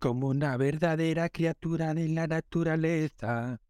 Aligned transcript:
como 0.00 0.28
una 0.28 0.56
verdadera 0.56 1.28
criatura 1.28 1.94
de 1.94 2.08
la 2.08 2.26
naturaleza. 2.26 3.60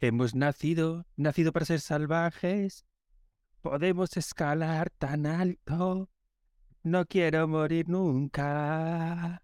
Hemos 0.00 0.34
nacido, 0.34 1.06
nacido 1.16 1.52
para 1.52 1.64
ser 1.64 1.80
salvajes. 1.80 2.84
Podemos 3.62 4.16
escalar 4.16 4.90
tan 4.90 5.26
alto. 5.26 6.10
No 6.82 7.06
quiero 7.06 7.46
morir 7.48 7.88
nunca. 7.88 9.42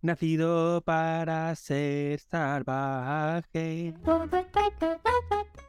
Nacido 0.00 0.80
para 0.80 1.54
ser 1.56 2.20
salvaje. 2.20 3.94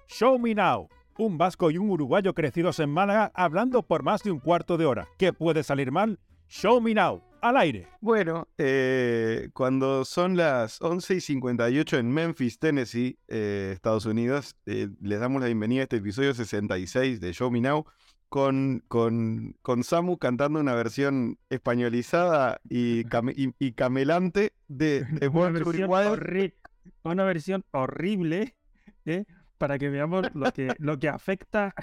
Show 0.07 0.39
Me 0.39 0.55
Now. 0.55 0.88
Un 1.18 1.38
vasco 1.38 1.70
y 1.70 1.78
un 1.78 1.89
uruguayo 1.89 2.34
crecidos 2.34 2.80
en 2.80 2.91
Málaga 2.91 3.30
hablando 3.36 3.84
por 3.84 4.04
más 4.04 4.23
de 4.23 4.32
un 4.32 4.39
cuarto 4.39 4.78
de 4.78 4.86
hora. 4.86 5.10
¿Qué 5.18 5.34
puede 5.34 5.64
salir 5.64 5.91
mal? 5.91 6.18
Show 6.50 6.81
Me 6.81 6.93
Now. 6.93 7.21
Al 7.41 7.55
aire. 7.55 7.88
Bueno, 8.02 8.49
eh, 8.57 9.49
cuando 9.54 10.04
son 10.04 10.36
las 10.36 10.81
11 10.81 11.16
y 11.16 11.21
58 11.21 11.98
en 11.98 12.12
Memphis, 12.12 12.59
Tennessee, 12.59 13.17
eh, 13.30 13.72
Estados 13.73 14.05
Unidos, 14.05 14.58
eh, 14.66 14.89
les 14.99 15.22
damos 15.22 15.39
la 15.39 15.45
bienvenida 15.45 15.80
a 15.80 15.84
este 15.84 15.98
episodio 15.98 16.34
66 16.34 17.22
de 17.22 17.31
Show 17.31 17.49
Me 17.49 17.62
Now 17.62 17.85
con, 18.27 18.84
con, 18.89 19.55
con 19.62 19.85
Samu 19.85 20.17
cantando 20.17 20.59
una 20.59 20.73
versión 20.75 21.38
españolizada 21.49 22.59
y, 22.67 23.05
came- 23.05 23.34
y- 23.38 23.53
y 23.58 23.72
camelante 23.72 24.52
de, 24.67 25.05
de 25.05 25.30
Una 25.30 25.50
versión, 25.52 25.89
horri- 25.89 26.55
una 27.03 27.23
versión 27.23 27.63
horrible 27.72 28.58
¿eh? 29.05 29.23
para 29.58 29.80
que 29.80 29.88
veamos 29.89 30.27
lo 30.34 30.52
que, 30.52 30.73
lo 30.77 31.00
que 31.00 31.08
afecta 31.08 31.73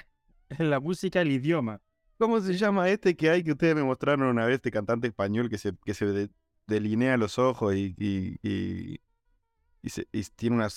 en 0.50 0.68
la 0.68 0.80
música 0.80 1.22
el 1.22 1.32
idioma. 1.32 1.80
¿Cómo 2.18 2.40
se 2.40 2.54
llama 2.54 2.88
este 2.88 3.14
que 3.16 3.30
hay 3.30 3.42
que 3.44 3.52
ustedes 3.52 3.74
me 3.74 3.82
mostraron 3.82 4.26
una 4.28 4.46
vez, 4.46 4.56
este 4.56 4.70
cantante 4.70 5.06
español 5.08 5.48
que 5.50 5.58
se, 5.58 5.72
que 5.84 5.94
se 5.94 6.06
de- 6.06 6.30
delinea 6.66 7.16
los 7.16 7.38
ojos 7.38 7.74
y, 7.74 7.94
y, 7.98 8.38
y- 8.42 9.00
y 9.82 9.88
se- 9.90 10.08
y 10.12 10.22
tiene 10.34 10.56
una... 10.56 10.68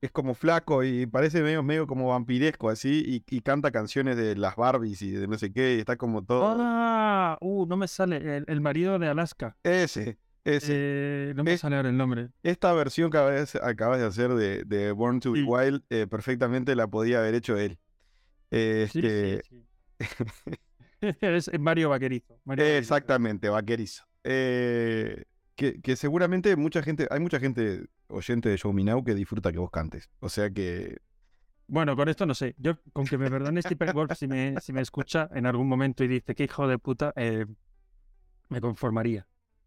Es 0.00 0.10
como 0.12 0.34
flaco 0.34 0.84
y 0.84 1.06
parece 1.06 1.42
medio, 1.42 1.62
medio 1.62 1.86
como 1.86 2.08
vampiresco 2.08 2.68
así 2.68 3.22
y, 3.26 3.40
canta 3.40 3.70
canciones 3.70 4.18
de 4.18 4.36
las 4.36 4.54
Barbies 4.56 5.00
y 5.00 5.12
de 5.12 5.26
no 5.26 5.38
sé 5.38 5.50
qué 5.52 5.76
y 5.76 5.78
está 5.78 5.96
como 5.96 6.22
todo... 6.22 6.54
Ah, 6.58 7.38
uh, 7.40 7.64
no 7.66 7.76
me 7.78 7.88
sale. 7.88 8.36
El, 8.36 8.44
el 8.46 8.60
marido 8.60 8.98
de 8.98 9.08
Alaska. 9.08 9.56
Ese, 9.62 10.18
ese. 10.44 10.72
Eh, 10.74 11.32
no 11.34 11.42
me 11.42 11.54
Es- 11.54 11.60
sale 11.62 11.76
ahora 11.76 11.88
el 11.88 11.96
nombre. 11.96 12.28
Esta 12.42 12.74
versión 12.74 13.10
que 13.10 13.16
acabas, 13.16 13.54
acabas 13.56 13.98
de 14.00 14.04
hacer 14.06 14.34
de, 14.34 14.64
de 14.64 14.92
Born 14.92 15.20
to 15.20 15.32
Be 15.32 15.38
Sí. 15.40 15.44
Wild 15.48 15.82
eh, 15.88 16.06
perfectamente 16.06 16.76
la 16.76 16.86
podía 16.86 17.20
haber 17.20 17.34
hecho 17.34 17.56
él. 17.56 17.78
Sí, 18.50 18.86
sí, 18.92 18.98
Este, 19.00 19.42
sí. 19.48 19.64
es 21.20 21.50
Mario 21.58 21.90
Vaquerizo. 21.90 22.38
Mario. 22.44 22.64
Exactamente, 22.64 23.48
vaquerizo. 23.48 24.04
Eh, 24.24 25.24
que, 25.54 25.80
que 25.80 25.96
seguramente 25.96 26.56
mucha 26.56 26.82
gente, 26.82 27.06
hay 27.10 27.20
mucha 27.20 27.38
gente 27.38 27.86
oyente 28.08 28.48
de 28.48 28.56
Show 28.56 28.72
Me 28.72 28.84
Now 28.84 29.04
que 29.04 29.14
disfruta 29.14 29.52
que 29.52 29.58
vos 29.58 29.70
cantes. 29.70 30.08
O 30.20 30.28
sea 30.28 30.50
que 30.50 30.98
Bueno, 31.66 31.96
con 31.96 32.08
esto 32.08 32.26
no 32.26 32.34
sé. 32.34 32.54
Yo, 32.58 32.74
con 32.92 33.04
que 33.06 33.18
me 33.18 33.30
perdone 33.30 33.62
Stephen 33.62 33.92
Wolf 33.92 34.12
si 34.16 34.26
me, 34.26 34.60
si 34.60 34.72
me 34.72 34.80
escucha 34.80 35.28
en 35.34 35.46
algún 35.46 35.68
momento 35.68 36.04
y 36.04 36.08
dice 36.08 36.34
que 36.34 36.44
hijo 36.44 36.66
de 36.68 36.78
puta, 36.78 37.12
eh, 37.16 37.46
me 38.48 38.60
conformaría. 38.60 39.26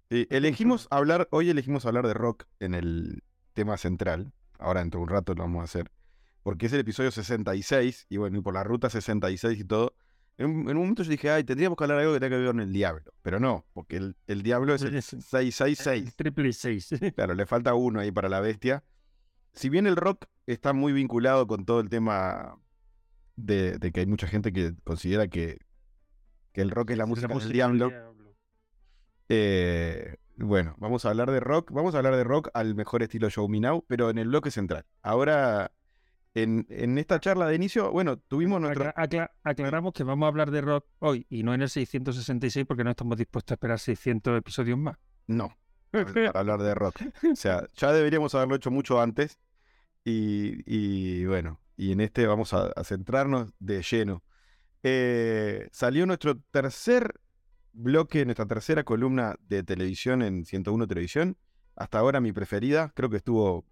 eh, 0.10 0.28
elegimos 0.30 0.88
hablar, 0.92 1.28
hoy 1.32 1.50
elegimos 1.50 1.86
hablar 1.86 2.08
de 2.08 2.14
rock 2.14 2.46
en 2.60 2.74
el 2.74 3.24
tema 3.54 3.78
central. 3.78 4.34
Ahora 4.60 4.80
dentro 4.82 5.00
de 5.00 5.04
un 5.04 5.10
rato 5.10 5.34
lo 5.34 5.44
vamos 5.44 5.62
a 5.62 5.64
hacer. 5.66 5.92
Porque 6.44 6.68
es 6.68 6.74
el 6.74 6.80
episodio 6.80 7.12
66 7.12 8.06
y 8.10 8.18
bueno, 8.18 8.38
y 8.40 8.42
por 8.42 8.54
la 8.54 8.64
ruta 8.64 8.90
66 8.90 9.60
y 9.60 9.64
todo. 9.66 9.96
En, 10.38 10.46
un- 10.48 10.70
en 10.70 10.78
un 10.78 10.84
momento 10.84 11.04
yo 11.04 11.10
dije, 11.12 11.32
ay, 11.32 11.44
tendríamos 11.44 11.78
que 11.78 11.84
hablar 11.84 11.98
de 11.98 12.04
algo 12.04 12.14
que 12.16 12.20
tenga 12.20 12.36
que 12.36 12.40
ver 12.42 12.48
con 12.48 12.60
el 12.60 12.72
diablo. 12.74 13.12
Pero 13.22 13.40
no, 13.40 13.66
porque 13.74 13.98
el, 13.98 14.16
el 14.28 14.44
diablo 14.44 14.76
es 14.76 14.82
el 14.84 14.96
Es- 14.96 15.06
666. 15.06 16.16
Triple 16.16 16.54
seis. 16.54 16.90
Claro, 17.16 17.34
le 17.34 17.46
falta 17.46 17.74
uno 17.74 18.00
ahí 18.00 18.12
para 18.12 18.30
la 18.30 18.40
bestia. 18.40 18.84
Si 19.54 19.70
bien 19.70 19.88
el 19.88 19.96
rock 19.96 20.26
está 20.46 20.74
muy 20.74 20.94
vinculado 20.94 21.48
con 21.48 21.66
todo 21.66 21.80
el 21.80 21.90
tema 21.90 22.60
de, 23.36 23.78
de 23.80 23.92
que 23.92 24.02
hay 24.02 24.06
mucha 24.06 24.28
gente 24.28 24.54
que 24.54 24.76
considera 24.84 25.28
que, 25.28 25.58
que 26.54 26.62
el 26.62 26.70
rock 26.72 26.92
es 26.92 26.98
la 27.00 27.06
música, 27.08 27.28
del 27.28 27.52
diablo, 27.54 27.90
eh, 29.30 30.16
bueno, 30.38 30.76
vamos 30.78 31.06
a 31.06 31.10
hablar 31.10 31.32
de 31.32 31.40
rock. 31.40 31.72
Vamos 31.72 31.96
a 31.96 31.98
hablar 31.98 32.16
de 32.16 32.24
rock 32.24 32.50
al 32.54 32.76
mejor 32.76 33.02
estilo 33.04 33.30
Show 33.30 33.48
Me 33.50 33.60
Now, 33.60 33.84
pero 33.88 34.10
en 34.10 34.18
el 34.20 34.28
bloque 34.28 34.52
central. 34.52 34.86
Ahora, 35.02 35.72
en, 36.44 36.66
en 36.70 36.98
esta 36.98 37.20
charla 37.20 37.48
de 37.48 37.56
inicio, 37.56 37.92
bueno, 37.92 38.18
tuvimos. 38.18 38.62
Acla- 38.64 38.94
acla- 38.96 39.32
aclaramos 39.44 39.94
que 39.94 40.04
vamos 40.04 40.26
a 40.26 40.30
hablar 40.30 40.52
de 40.52 40.62
rock 40.62 40.86
hoy 41.00 41.26
y 41.30 41.44
no 41.44 41.54
en 41.54 41.62
el 41.62 41.70
666 41.70 42.66
porque 42.66 42.84
no 42.84 42.90
estamos 42.92 43.18
dispuestos 43.18 43.52
a 43.52 43.56
esperar 43.56 43.80
600 43.80 44.38
episodios 44.38 44.78
más. 44.78 44.98
No, 45.28 45.58
para 45.92 46.40
hablar 46.40 46.62
de 46.62 46.76
rock. 46.76 47.02
O 47.32 47.36
sea, 47.36 47.66
ya 47.76 47.92
deberíamos 47.92 48.34
haberlo 48.36 48.56
hecho 48.56 48.72
mucho 48.72 49.02
antes. 49.02 49.40
Y, 50.06 50.62
y 50.66 51.26
bueno, 51.26 51.60
y 51.76 51.92
en 51.92 52.00
este 52.02 52.26
vamos 52.28 52.54
a, 52.54 52.68
a 52.68 52.84
centrarnos 52.84 53.54
de 53.60 53.82
lleno. 53.82 54.24
Eh, 54.84 55.68
salió 55.72 56.06
nuestro 56.06 56.40
tercer 56.52 57.20
bloque, 57.74 58.24
nuestra 58.26 58.46
tercera 58.46 58.84
columna 58.84 59.36
de 59.48 59.64
televisión 59.64 60.22
en 60.22 60.46
101 60.46 60.88
Televisión. 60.88 61.38
Hasta 61.76 62.00
ahora 62.00 62.22
mi 62.22 62.32
preferida, 62.32 62.92
creo 62.96 63.10
que 63.10 63.18
estuvo 63.18 63.66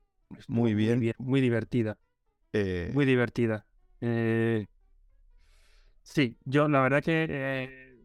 muy 0.48 0.74
bien. 0.74 1.00
Muy 1.18 1.42
divertida. 1.42 1.98
Eh, 2.60 2.92
Muy 2.94 3.06
divertida. 3.06 3.66
Eh, 4.02 4.68
sí, 6.04 6.38
yo 6.46 6.68
la 6.68 6.82
verdad 6.82 7.04
que... 7.04 7.28
eh, 7.30 7.96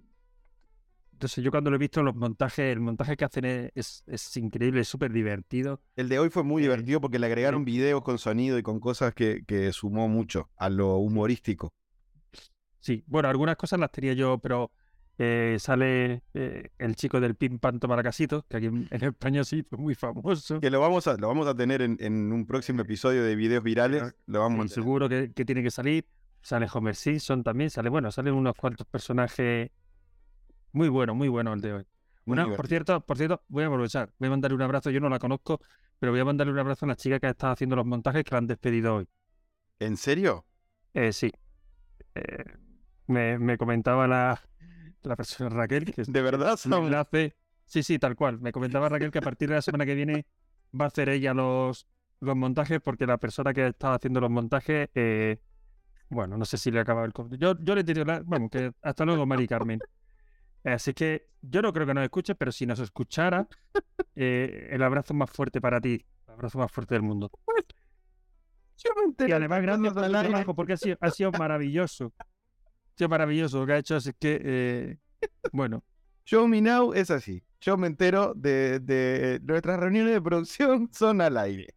no 1.20 1.28
sé, 1.28 1.42
yo 1.42 1.50
cuando 1.50 1.70
lo 1.70 1.76
he 1.76 1.78
visto, 1.78 2.02
los 2.02 2.14
montajes, 2.16 2.72
el 2.72 2.80
montaje 2.80 3.16
que 3.16 3.24
hacen 3.26 3.44
es, 3.44 3.70
es, 3.74 4.04
es 4.06 4.36
increíble, 4.38 4.80
es 4.80 4.88
súper 4.88 5.12
divertido. 5.12 5.82
el 5.96 6.08
de 6.08 6.18
hoy 6.18 6.30
fue 6.30 6.42
muy 6.44 6.62
eh, 6.62 6.64
divertido 6.64 7.00
porque 7.00 7.18
le 7.18 7.26
agregaron 7.26 7.64
videos 7.64 8.02
con 8.02 8.18
sonido 8.18 8.58
y 8.58 8.62
con 8.62 8.80
cosas 8.80 9.14
que, 9.14 9.44
que 9.46 9.72
sumó 9.72 10.08
mucho 10.08 10.50
a 10.56 10.68
lo 10.70 10.96
humorístico. 10.96 11.72
Sí, 12.80 13.04
bueno, 13.06 13.28
algunas 13.28 13.56
cosas 13.56 13.78
las 13.80 13.92
tenía 13.92 14.14
yo, 14.14 14.38
pero 14.38 14.72
eh, 15.22 15.56
sale 15.58 16.22
eh, 16.32 16.70
el 16.78 16.96
chico 16.96 17.20
del 17.20 17.34
Pim 17.34 17.58
Pam 17.58 17.78
Tomaracasito, 17.78 18.46
que 18.48 18.56
aquí 18.56 18.66
en, 18.66 18.88
España 18.90 19.44
sí 19.44 19.62
fue 19.62 19.76
muy 19.78 19.94
famoso. 19.94 20.58
Que 20.60 20.70
lo 20.70 20.80
vamos 20.80 21.06
a, 21.06 21.16
lo 21.18 21.28
vamos 21.28 21.46
a 21.46 21.54
tener 21.54 21.82
en, 21.82 21.98
en 22.00 22.32
un 22.32 22.46
próximo 22.46 22.80
episodio 22.80 23.22
de 23.22 23.36
videos 23.36 23.62
virales. 23.62 24.14
Lo 24.26 24.40
vamos 24.40 24.64
a 24.64 24.68
Sí, 24.68 24.74
tener. 24.74 24.84
seguro 24.84 25.08
que, 25.08 25.32
que 25.32 25.44
tiene 25.44 25.62
que 25.62 25.70
salir. 25.70 26.06
Sale 26.42 26.66
Homer 26.72 26.96
Simpson 26.96 27.42
también, 27.44 27.68
sale, 27.68 27.90
bueno, 27.90 28.10
salen 28.10 28.32
unos 28.32 28.54
cuantos 28.56 28.86
personajes 28.86 29.70
muy 30.72 30.88
buenos, 30.88 31.16
muy 31.16 31.28
buenos 31.28 31.54
el 31.56 31.60
de 31.60 31.72
hoy. 31.74 31.84
Una- 32.24 32.54
por 32.56 32.66
cierto, 32.66 33.00
por 33.04 33.16
cierto, 33.18 33.42
voy 33.48 33.64
a 33.64 33.66
aprovechar, 33.66 34.10
voy 34.18 34.28
a 34.28 34.30
mandarle 34.30 34.54
un 34.54 34.62
abrazo, 34.62 34.90
yo 34.90 35.00
no 35.00 35.08
la 35.08 35.18
conozco, 35.18 35.60
pero 35.98 36.12
voy 36.12 36.20
a 36.20 36.24
mandarle 36.24 36.52
un 36.52 36.58
abrazo 36.58 36.86
a 36.86 36.88
la 36.88 36.96
chica 36.96 37.18
que 37.20 37.26
ha 37.26 37.30
estado 37.30 37.52
haciendo 37.52 37.76
los 37.76 37.84
montajes 37.86 38.24
que 38.24 38.30
la 38.32 38.38
han 38.38 38.46
despedido 38.46 38.96
hoy. 38.96 39.08
¿En 39.80 39.96
serio? 39.96 40.46
Eh, 40.94 41.12
sí. 41.12 41.30
Eh, 42.14 42.44
me, 43.06 43.38
me 43.38 43.58
comentaba 43.58 44.06
la, 44.06 44.40
la 45.02 45.16
persona 45.16 45.50
Raquel, 45.50 45.84
que 45.92 46.02
es 46.02 46.12
¿De 46.12 46.22
verdad? 46.22 46.52
un 46.52 46.56
Samu? 46.58 46.86
enlace. 46.86 47.36
Sí, 47.64 47.82
sí, 47.82 47.98
tal 47.98 48.16
cual. 48.16 48.40
Me 48.40 48.52
comentaba 48.52 48.88
Raquel 48.88 49.10
que 49.10 49.18
a 49.18 49.22
partir 49.22 49.48
de 49.48 49.54
la 49.56 49.62
semana 49.62 49.86
que 49.86 49.94
viene 49.94 50.26
va 50.78 50.86
a 50.86 50.88
hacer 50.88 51.08
ella 51.08 51.32
los, 51.34 51.86
los 52.20 52.36
montajes 52.36 52.80
porque 52.80 53.06
la 53.06 53.16
persona 53.18 53.52
que 53.54 53.68
estaba 53.68 53.94
haciendo 53.94 54.20
los 54.20 54.30
montajes, 54.30 54.88
eh, 54.94 55.40
bueno, 56.08 56.36
no 56.36 56.44
sé 56.44 56.58
si 56.58 56.70
le 56.70 56.80
acaba 56.80 57.04
el... 57.04 57.12
con- 57.12 57.30
Yo, 57.38 57.56
yo 57.60 57.74
le 57.74 57.84
diría, 57.84 58.04
la- 58.04 58.22
vamos, 58.24 58.50
que 58.50 58.72
hasta 58.82 59.04
luego, 59.04 59.24
Mari 59.26 59.46
Carmen. 59.46 59.80
Así 60.64 60.92
que 60.92 61.28
yo 61.40 61.62
no 61.62 61.72
creo 61.72 61.86
que 61.86 61.94
nos 61.94 62.04
escuche, 62.04 62.34
pero 62.34 62.52
si 62.52 62.66
nos 62.66 62.80
escuchara, 62.80 63.46
eh, 64.14 64.68
el 64.72 64.82
abrazo 64.82 65.14
más 65.14 65.30
fuerte 65.30 65.60
para 65.60 65.80
ti, 65.80 66.04
el 66.26 66.34
abrazo 66.34 66.58
más 66.58 66.70
fuerte 66.70 66.94
del 66.94 67.02
mundo. 67.02 67.30
Yo 68.82 68.90
me 68.96 69.02
enteré 69.04 69.30
Y 69.30 69.32
además, 69.32 69.62
gracias 69.62 69.92
por 69.94 70.04
aire. 70.04 70.28
trabajo, 70.28 70.54
porque 70.54 70.72
ha 70.72 70.76
sido, 70.76 70.96
ha 71.00 71.10
sido 71.10 71.30
maravilloso. 71.32 72.12
Sido 73.00 73.08
maravilloso 73.08 73.60
lo 73.60 73.66
que 73.66 73.72
ha 73.72 73.78
hecho, 73.78 73.96
así 73.96 74.10
que, 74.18 74.38
eh, 74.44 74.98
bueno, 75.52 75.82
Show 76.26 76.46
Me 76.46 76.60
Now 76.60 76.92
es 76.92 77.10
así. 77.10 77.42
Yo 77.58 77.78
me 77.78 77.86
entero 77.86 78.34
de, 78.34 78.78
de 78.80 79.40
nuestras 79.42 79.80
reuniones 79.80 80.12
de 80.12 80.20
producción 80.20 80.88
son 80.92 81.22
al 81.22 81.38
aire. 81.38 81.68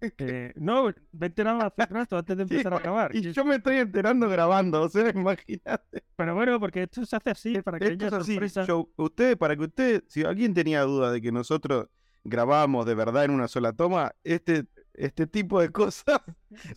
eh, 0.00 0.52
no, 0.56 0.84
me 1.12 1.26
he 1.26 1.26
enterado 1.26 1.60
hace 1.60 1.84
rato, 1.92 2.16
antes 2.16 2.34
de 2.36 2.42
empezar 2.44 2.72
a 2.72 2.78
acabar. 2.78 3.14
Y 3.14 3.30
yo 3.32 3.44
me 3.44 3.56
estoy 3.56 3.76
enterando 3.76 4.26
grabando, 4.28 4.80
o 4.82 4.88
sea, 4.88 5.10
imagínate. 5.14 6.02
Pero 6.16 6.34
bueno, 6.34 6.58
porque 6.58 6.84
esto 6.84 7.04
se 7.04 7.16
hace 7.16 7.30
así, 7.30 7.60
para 7.60 7.78
que 7.78 7.88
Esto 7.88 8.06
haya 8.06 8.16
es 8.18 8.56
así. 8.56 8.72
usted, 8.96 9.36
para 9.36 9.56
que 9.56 9.64
usted, 9.64 10.04
si 10.08 10.22
alguien 10.24 10.54
tenía 10.54 10.80
duda 10.82 11.12
de 11.12 11.20
que 11.20 11.30
nosotros 11.30 11.88
grabamos 12.24 12.86
de 12.86 12.94
verdad 12.94 13.24
en 13.26 13.32
una 13.32 13.48
sola 13.48 13.74
toma, 13.74 14.14
este, 14.24 14.64
este 14.94 15.26
tipo 15.26 15.60
de 15.60 15.70
cosas, 15.70 16.20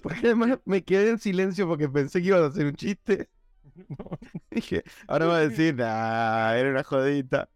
porque 0.01 0.27
además 0.27 0.59
me 0.65 0.83
quedé 0.83 1.11
en 1.11 1.19
silencio 1.19 1.67
porque 1.67 1.87
pensé 1.87 2.21
que 2.21 2.27
ibas 2.27 2.41
a 2.41 2.45
hacer 2.47 2.65
un 2.65 2.75
chiste. 2.75 3.29
Dije, 4.51 4.83
ahora 5.07 5.25
va 5.27 5.37
a 5.37 5.47
decir, 5.47 5.75
nah, 5.75 6.53
era 6.55 6.69
una 6.71 6.83
jodita. 6.83 7.49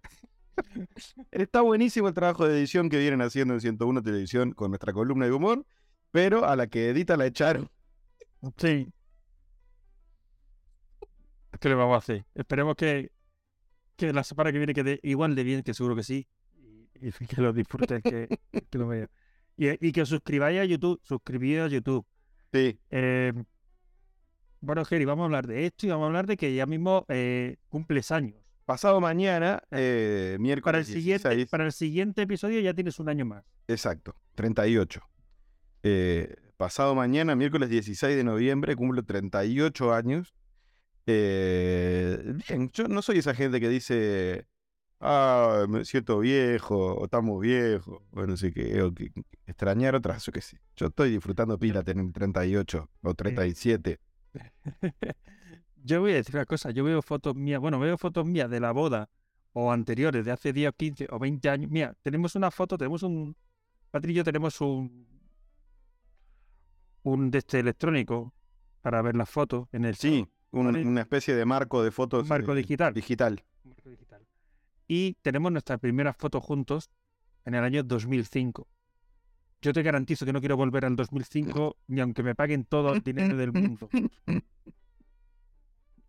Está 1.32 1.62
buenísimo 1.62 2.08
el 2.08 2.14
trabajo 2.14 2.48
de 2.48 2.58
edición 2.58 2.90
que 2.90 3.00
vienen 3.00 3.22
haciendo 3.22 3.54
en 3.54 3.62
101 3.62 4.02
Televisión 4.04 4.52
con 4.54 4.72
nuestra 4.72 4.94
columna 4.94 5.26
de 5.26 5.32
humor, 5.34 5.66
pero 6.12 6.46
a 6.46 6.56
la 6.56 6.68
que 6.68 6.90
edita 6.90 7.18
la 7.18 7.26
echaron. 7.28 7.70
Sí. 8.58 8.92
¿Qué 11.60 11.70
le 11.70 11.76
vamos 11.76 11.96
a 11.96 11.98
hacer? 12.00 12.26
Esperemos 12.34 12.76
que, 12.76 13.12
que 13.96 14.14
la 14.14 14.24
semana 14.24 14.52
que 14.52 14.58
viene 14.60 14.74
quede 14.74 15.00
igual 15.04 15.36
de 15.36 15.44
bien, 15.44 15.64
que 15.64 15.74
seguro 15.74 15.96
que 15.96 16.04
sí. 16.04 16.28
Y, 16.96 17.10
y 17.10 17.28
que 17.28 17.42
lo 17.42 17.54
disfruten, 17.54 18.02
que, 18.02 18.30
que 18.70 18.78
lo 18.78 18.88
vean. 18.88 19.10
Y, 19.58 19.88
y 19.88 19.92
que 19.92 20.06
suscribáis 20.06 20.60
a 20.60 20.66
YouTube, 20.66 21.00
suscribíos 21.04 21.68
a 21.68 21.70
YouTube. 21.74 22.06
Sí, 22.54 22.80
Eh, 22.90 23.34
bueno, 24.62 24.86
Geri, 24.86 25.06
vamos 25.06 25.24
a 25.24 25.26
hablar 25.26 25.48
de 25.48 25.66
esto 25.66 25.88
y 25.88 25.90
vamos 25.90 26.04
a 26.04 26.08
hablar 26.08 26.28
de 26.28 26.38
que 26.38 26.54
ya 26.54 26.66
mismo 26.66 27.06
eh, 27.10 27.58
cumples 27.68 28.12
años. 28.12 28.36
pasado 28.66 29.02
mañana, 29.02 29.64
eh, 29.72 30.38
miércoles 30.40 30.64
Para 30.64 30.78
el, 30.78 30.86
siguiente, 30.86 31.30
16, 31.30 31.50
para 31.50 31.66
el 31.66 31.72
siguiente 31.72 32.22
episodio 32.22 32.60
ya 32.60 32.74
tienes 32.74 33.00
un 33.00 33.10
año 33.10 33.26
más. 33.26 33.44
Exacto, 33.68 34.16
38. 34.36 35.02
Eh, 35.84 36.36
pasado 36.58 36.94
mañana, 36.94 37.36
miércoles 37.36 37.70
16 37.70 38.16
de 38.16 38.24
noviembre, 38.24 38.76
cumplo 38.76 39.04
38 39.04 39.94
años. 39.94 40.36
Eh, 41.08 42.36
bien, 42.48 42.70
yo 42.72 42.88
no 42.88 43.02
soy 43.02 43.18
esa 43.18 43.34
gente 43.34 43.60
que 43.60 43.68
dice, 43.68 44.46
ah, 45.00 45.66
me 45.68 45.84
siento 45.86 46.20
viejo, 46.20 46.94
o 46.94 47.06
estamos 47.06 47.42
viejos, 47.42 48.04
o 48.12 48.28
no 48.28 48.38
sé 48.38 48.54
qué, 48.54 48.80
o 48.84 48.94
que 48.94 49.12
extrañar 49.48 49.96
otras, 49.96 50.24
yo 50.24 50.32
qué 50.32 50.42
sé. 50.42 50.62
Yo 50.76 50.88
estoy 50.88 51.10
disfrutando 51.10 51.58
pila 51.58 51.82
tener 51.82 52.12
38 52.12 52.90
o 53.02 53.14
37. 53.16 54.00
Yo 55.84 56.00
voy 56.02 56.12
a 56.12 56.16
decir 56.16 56.36
una 56.36 56.46
cosa, 56.46 56.70
yo 56.70 56.84
veo 56.84 57.02
fotos 57.02 57.36
mías, 57.36 57.60
bueno, 57.60 57.80
veo 57.80 57.98
fotos 57.98 58.24
mías 58.26 58.50
de 58.52 58.60
la 58.60 58.72
boda 58.72 59.10
o 59.54 59.72
anteriores, 59.72 60.24
de 60.24 60.32
hace 60.32 60.54
10 60.54 60.70
o 60.70 60.74
15 60.74 61.08
o 61.10 61.18
20 61.18 61.50
años. 61.50 61.72
Mira, 61.72 61.96
tenemos 62.04 62.36
una 62.36 62.52
foto, 62.52 62.78
tenemos 62.78 63.02
un... 63.02 63.36
Patri 63.90 64.12
y 64.12 64.16
yo 64.16 64.24
tenemos 64.24 64.62
un... 64.62 65.08
Un 67.04 67.32
de 67.32 67.40
este 67.40 67.60
electrónico 67.60 68.32
para 68.82 69.02
ver 69.02 69.16
las 69.16 69.28
fotos 69.30 69.68
en 69.72 69.86
el 69.86 69.96
Sí, 69.96 70.28
un- 70.52 70.76
una 70.76 71.02
especie 71.02 71.34
de 71.36 71.46
marco 71.46 71.84
de 71.84 71.90
fotos. 71.92 72.24
Un 72.24 72.30
marco 72.30 72.54
eh, 72.54 72.58
digital. 72.58 72.94
Digital. 72.94 73.44
marco 73.64 73.90
digital. 73.90 74.22
Y 74.88 75.16
tenemos 75.24 75.52
nuestras 75.52 75.80
primeras 75.80 76.16
fotos 76.16 76.44
juntos 76.44 76.92
en 77.46 77.56
el 77.56 77.64
año 77.64 77.82
2005. 77.84 78.68
Yo 79.62 79.74
te 79.74 79.84
garantizo 79.84 80.26
que 80.26 80.34
no 80.34 80.40
quiero 80.40 80.58
volver 80.58 80.86
al 80.86 80.96
2005 80.96 81.78
ni 81.88 82.02
aunque 82.02 82.24
me 82.24 82.36
paguen 82.36 82.66
todo 82.66 82.94
el 82.94 83.02
dinero 83.02 83.36
del 83.38 83.52
mundo. 83.52 83.90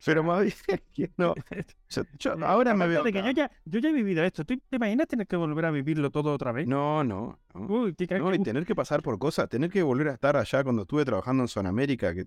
Pero 0.05 0.25
más 0.25 0.43
bien 0.43 0.81
que 0.93 1.11
no. 1.17 1.35
Yo, 1.89 2.03
yo 2.19 2.33
ahora 2.45 2.75
me 2.75 2.89
veo. 2.89 3.05
Que 3.05 3.13
yo, 3.13 3.31
ya, 3.31 3.51
yo 3.67 3.79
ya 3.79 3.91
he 3.91 3.93
vivido 3.93 4.25
esto. 4.25 4.45
¿Tú 4.45 4.57
te 4.57 4.77
imaginas 4.77 5.07
tener 5.07 5.27
que 5.27 5.37
volver 5.37 5.67
a 5.67 5.71
vivirlo 5.71 6.11
todo 6.11 6.33
otra 6.33 6.51
vez? 6.51 6.67
No, 6.67 7.05
no. 7.05 7.39
no. 7.55 7.61
Uy, 7.67 7.95
No, 8.19 8.35
y 8.35 8.39
tener 8.39 8.65
que 8.65 8.75
pasar 8.75 9.03
por 9.03 9.19
cosas, 9.19 9.49
tener 9.51 9.71
que 9.71 9.83
volver 9.83 10.09
a 10.09 10.15
estar 10.15 10.37
allá 10.37 10.65
cuando 10.65 10.83
estuve 10.83 11.05
trabajando 11.05 11.45
en 11.45 11.49
Sudamérica, 11.49 12.15
que 12.15 12.25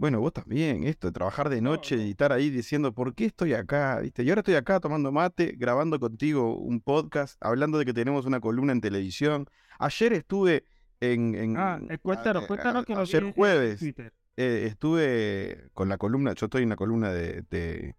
bueno, 0.00 0.18
vos 0.18 0.32
también, 0.32 0.84
esto, 0.84 1.08
de 1.08 1.12
trabajar 1.12 1.50
de 1.50 1.60
No, 1.60 1.72
noche 1.72 1.94
no. 1.96 2.02
y 2.02 2.10
estar 2.12 2.32
ahí 2.32 2.48
diciendo, 2.48 2.94
¿por 2.94 3.14
qué 3.14 3.26
estoy 3.26 3.52
acá? 3.52 4.00
¿Viste? 4.00 4.22
Y 4.22 4.30
ahora 4.30 4.40
estoy 4.40 4.54
acá 4.54 4.80
tomando 4.80 5.12
mate, 5.12 5.54
grabando 5.58 6.00
contigo 6.00 6.56
un 6.56 6.80
podcast, 6.80 7.36
hablando 7.40 7.76
de 7.78 7.84
que 7.84 7.92
tenemos 7.92 8.24
una 8.24 8.40
columna 8.40 8.72
en 8.72 8.80
televisión. 8.80 9.46
Ayer 9.78 10.14
estuve 10.14 10.64
en... 11.00 11.34
en- 11.34 11.56
Ah, 11.58 11.78
eh, 11.90 11.98
cuéntanos, 11.98 12.44
a- 12.44 12.46
cuéntanos 12.46 12.86
que 12.86 12.94
Ayer 12.94 13.32
jueves 13.34 13.82
eh, 13.82 14.66
estuve 14.66 15.68
con 15.74 15.90
la 15.90 15.98
columna, 15.98 16.32
yo 16.34 16.46
estoy 16.46 16.62
en 16.62 16.70
la 16.70 16.76
columna 16.76 17.12
de, 17.12 17.44
de, 17.50 17.94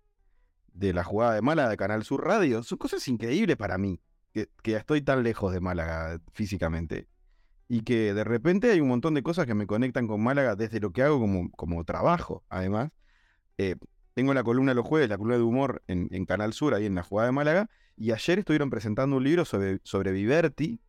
de 0.73 0.93
la 0.93 1.03
jugada 1.03 1.35
de 1.35 1.41
Málaga 1.43 1.69
de 1.69 1.77
Canal 1.77 2.03
Sur 2.03 2.25
Radio. 2.25 2.63
Son 2.63 2.79
cosas 2.79 3.07
increíbles 3.07 3.57
para 3.57 3.77
mí, 3.77 3.99
que, 4.33 4.49
que 4.63 4.75
estoy 4.75 5.01
tan 5.03 5.21
lejos 5.21 5.53
de 5.53 5.59
Málaga 5.59 6.19
físicamente. 6.33 7.07
Y 7.73 7.83
que 7.83 8.13
de 8.13 8.25
repente 8.25 8.69
hay 8.69 8.81
un 8.81 8.89
montón 8.89 9.13
de 9.13 9.23
cosas 9.23 9.45
que 9.45 9.53
me 9.53 9.65
conectan 9.65 10.05
con 10.05 10.21
Málaga 10.21 10.57
desde 10.57 10.81
lo 10.81 10.91
que 10.91 11.03
hago 11.03 11.19
como, 11.21 11.49
como 11.51 11.85
trabajo, 11.85 12.43
además. 12.49 12.91
Eh, 13.57 13.77
tengo 14.13 14.33
la 14.33 14.43
columna 14.43 14.73
los 14.73 14.85
jueves, 14.85 15.07
la 15.07 15.17
columna 15.17 15.37
de 15.37 15.43
humor 15.43 15.81
en, 15.87 16.09
en 16.11 16.25
Canal 16.25 16.51
Sur, 16.51 16.73
ahí 16.73 16.85
en 16.85 16.95
la 16.95 17.03
jugada 17.03 17.27
de 17.27 17.31
Málaga. 17.31 17.69
Y 17.95 18.11
ayer 18.11 18.39
estuvieron 18.39 18.69
presentando 18.69 19.15
un 19.15 19.23
libro 19.23 19.45
sobre, 19.45 19.79
sobre 19.83 20.11
Viverti, 20.11 20.81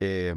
eh, 0.00 0.34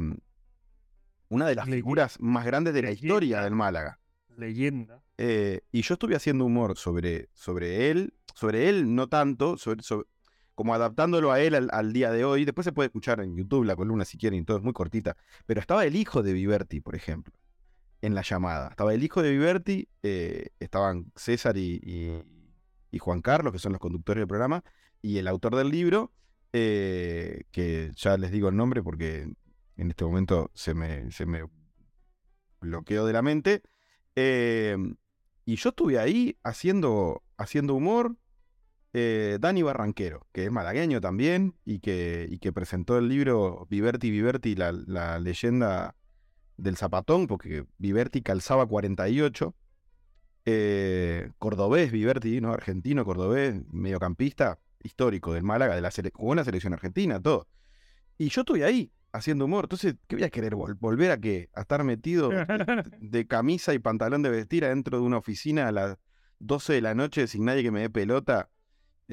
una 1.28 1.46
de 1.46 1.54
las 1.54 1.66
Leyenda. 1.66 1.76
figuras 1.84 2.16
más 2.20 2.46
grandes 2.46 2.72
de 2.72 2.82
la 2.82 2.90
historia 2.92 3.42
del 3.42 3.54
Málaga. 3.54 4.00
Leyenda. 4.34 5.02
Eh, 5.18 5.60
y 5.72 5.82
yo 5.82 5.92
estuve 5.92 6.16
haciendo 6.16 6.46
humor 6.46 6.78
sobre, 6.78 7.28
sobre 7.34 7.90
él, 7.90 8.14
sobre 8.34 8.70
él 8.70 8.94
no 8.94 9.08
tanto, 9.10 9.58
sobre, 9.58 9.82
sobre- 9.82 10.06
como 10.54 10.74
adaptándolo 10.74 11.32
a 11.32 11.40
él 11.40 11.68
al, 11.70 11.92
día 11.92 12.10
de 12.10 12.24
hoy. 12.24 12.44
Después 12.44 12.64
se 12.64 12.72
puede 12.72 12.86
escuchar 12.86 13.20
en 13.20 13.36
YouTube 13.36 13.64
la 13.64 13.76
columna 13.76 14.04
si 14.04 14.18
quieren, 14.18 14.40
y 14.40 14.44
todo 14.44 14.58
es 14.58 14.62
muy 14.62 14.72
cortita. 14.72 15.16
Pero 15.46 15.60
estaba 15.60 15.84
el 15.84 15.96
hijo 15.96 16.22
de 16.22 16.32
Viverti, 16.32 16.80
por 16.80 16.94
ejemplo, 16.96 17.34
en 18.02 18.14
la 18.14 18.22
llamada. 18.22 18.68
Estaba 18.68 18.94
el 18.94 19.02
hijo 19.02 19.22
de 19.22 19.30
Viverti, 19.30 19.88
eh, 20.02 20.48
estaban 20.60 21.12
César 21.16 21.56
y, 21.56 21.80
y- 21.84 22.22
y 22.90 22.98
Juan 22.98 23.22
Carlos, 23.22 23.52
que 23.52 23.58
son 23.58 23.72
los 23.72 23.80
conductores 23.80 24.20
del 24.20 24.28
programa, 24.28 24.62
y 25.00 25.18
el 25.18 25.26
autor 25.28 25.56
del 25.56 25.70
libro, 25.70 26.12
eh, 26.52 27.44
que 27.50 27.90
ya 27.96 28.18
les 28.18 28.30
digo 28.30 28.48
el 28.50 28.56
nombre 28.56 28.82
porque 28.82 29.22
en 29.76 29.90
este 29.90 30.04
momento 30.04 30.50
se 30.54 30.74
me, 30.74 31.10
se 31.10 31.24
me 31.26 31.44
bloqueó 32.60 33.06
de 33.06 33.12
la 33.12 33.22
mente. 33.22 33.62
Eh, 34.16 34.76
y 35.44 35.56
yo 35.56 35.70
estuve 35.70 35.98
ahí 35.98 36.38
haciendo, 36.44 37.22
haciendo 37.36 37.74
humor. 37.74 38.16
Eh, 38.92 39.38
Dani 39.40 39.62
Barranquero, 39.62 40.26
que 40.32 40.44
es 40.44 40.50
malagueño 40.52 41.00
también 41.00 41.54
y 41.64 41.78
que, 41.80 42.26
y 42.30 42.38
que 42.38 42.52
presentó 42.52 42.98
el 42.98 43.08
libro 43.08 43.66
Viverti 43.70 44.10
Viverti, 44.10 44.54
la, 44.54 44.72
la 44.72 45.18
leyenda 45.18 45.96
del 46.56 46.76
zapatón, 46.76 47.26
porque 47.26 47.64
Viverti 47.78 48.22
calzaba 48.22 48.66
48. 48.66 49.54
Eh, 50.44 51.30
cordobés, 51.38 51.92
Viverti, 51.92 52.40
¿no? 52.40 52.52
Argentino, 52.52 53.04
cordobés, 53.04 53.62
mediocampista, 53.72 54.58
histórico 54.82 55.32
del 55.34 55.44
Málaga, 55.44 55.74
de 55.76 55.80
la 55.80 55.90
jugó 56.12 56.32
en 56.32 56.36
la 56.38 56.44
selección 56.44 56.72
argentina, 56.72 57.20
todo. 57.20 57.46
Y 58.18 58.28
yo 58.28 58.40
estuve 58.42 58.64
ahí 58.64 58.90
haciendo 59.12 59.44
humor. 59.44 59.64
Entonces, 59.66 59.94
¿qué 60.08 60.16
voy 60.16 60.24
a 60.24 60.30
querer? 60.30 60.54
vol- 60.54 60.76
¿Volver 60.80 61.12
a 61.12 61.18
qué? 61.20 61.48
¿A 61.54 61.60
estar 61.62 61.84
metido 61.84 62.30
de 63.00 63.26
camisa 63.28 63.72
y 63.74 63.78
pantalón 63.78 64.22
de 64.22 64.30
vestir 64.30 64.64
adentro 64.64 64.98
de 64.98 65.04
una 65.04 65.18
oficina 65.18 65.68
a 65.68 65.72
las 65.72 65.96
12 66.40 66.72
de 66.72 66.80
la 66.80 66.94
noche 66.94 67.26
sin 67.28 67.44
nadie 67.44 67.62
que 67.62 67.70
me 67.70 67.80
dé 67.80 67.90
pelota, 67.90 68.50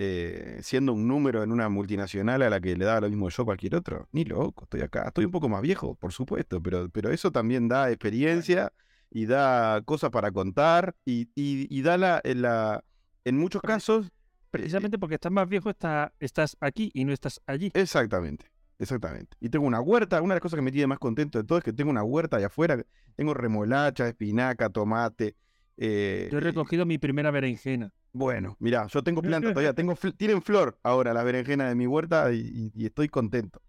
eh, 0.02 0.60
siendo 0.62 0.94
un 0.94 1.10
número 1.10 1.44
en 1.44 1.52
una 1.52 1.68
multinacional 1.68 2.42
a 2.42 2.50
la 2.50 2.62
que 2.62 2.74
le 2.78 2.86
daba 2.86 3.02
lo 3.02 3.10
mismo 3.10 3.28
yo 3.30 3.44
cualquier 3.44 3.76
otro. 3.76 4.08
Ni 4.14 4.24
loco, 4.24 4.64
estoy 4.64 4.80
acá. 4.80 5.04
Estoy 5.08 5.26
un 5.26 5.32
poco 5.32 5.50
más 5.50 5.62
viejo, 5.62 5.96
por 5.96 6.14
supuesto, 6.14 6.62
pero, 6.64 6.88
pero 6.90 7.12
eso 7.12 7.32
también 7.32 7.68
da 7.68 7.90
experiencia 7.92 8.72
y 9.12 9.26
da 9.26 9.82
cosas 9.84 10.10
para 10.10 10.32
contar 10.32 10.96
y, 11.04 11.24
y- 11.36 11.68
y 11.70 11.82
da 11.82 11.98
la, 11.98 12.22
en 12.24 12.42
la... 12.44 12.82
En 13.26 13.38
muchos 13.38 13.62
casos... 13.62 14.10
Precisamente 14.52 14.98
porque 14.98 15.16
estás 15.16 15.32
más 15.34 15.50
viejo, 15.50 15.70
está, 15.70 16.14
estás 16.20 16.56
aquí 16.62 16.90
y 16.94 17.04
no 17.04 17.12
estás 17.12 17.42
allí. 17.46 17.70
Exactamente, 17.74 18.46
exactamente. 18.80 19.36
Y 19.42 19.50
tengo 19.50 19.68
una 19.68 19.82
huerta, 19.82 20.22
una 20.22 20.34
de 20.34 20.38
las 20.38 20.42
cosas 20.42 20.58
que 20.58 20.62
me 20.64 20.72
tiene 20.72 20.88
más 20.88 20.98
contento 21.00 21.38
de 21.40 21.44
todo 21.44 21.58
es 21.58 21.64
que 21.64 21.74
tengo 21.74 21.92
una 21.92 22.04
huerta 22.04 22.38
allá 22.38 22.48
afuera. 22.48 22.82
Tengo 23.16 23.34
remolacha, 23.34 24.08
espinaca, 24.08 24.70
tomate. 24.70 25.36
eh, 25.78 26.30
Yo 26.32 26.38
he 26.38 26.42
recogido 26.42 26.86
mi 26.86 26.98
primera 26.98 27.32
berenjena. 27.32 27.92
Bueno, 28.12 28.58
mira, 28.60 28.88
yo 28.88 29.04
tengo 29.04 29.22
plantas 29.22 29.54
todavía, 29.54 29.74
tengo 29.74 29.96
fl- 29.96 30.16
tienen 30.18 30.42
flor 30.42 30.80
ahora 30.84 31.14
las 31.14 31.24
berenjenas 31.24 31.70
de 31.70 31.76
mi 31.76 31.86
huerta 31.88 32.32
y, 32.32 32.40
y- 32.40 32.72
y 32.76 32.86
estoy 32.86 33.08
contento. 33.10 33.62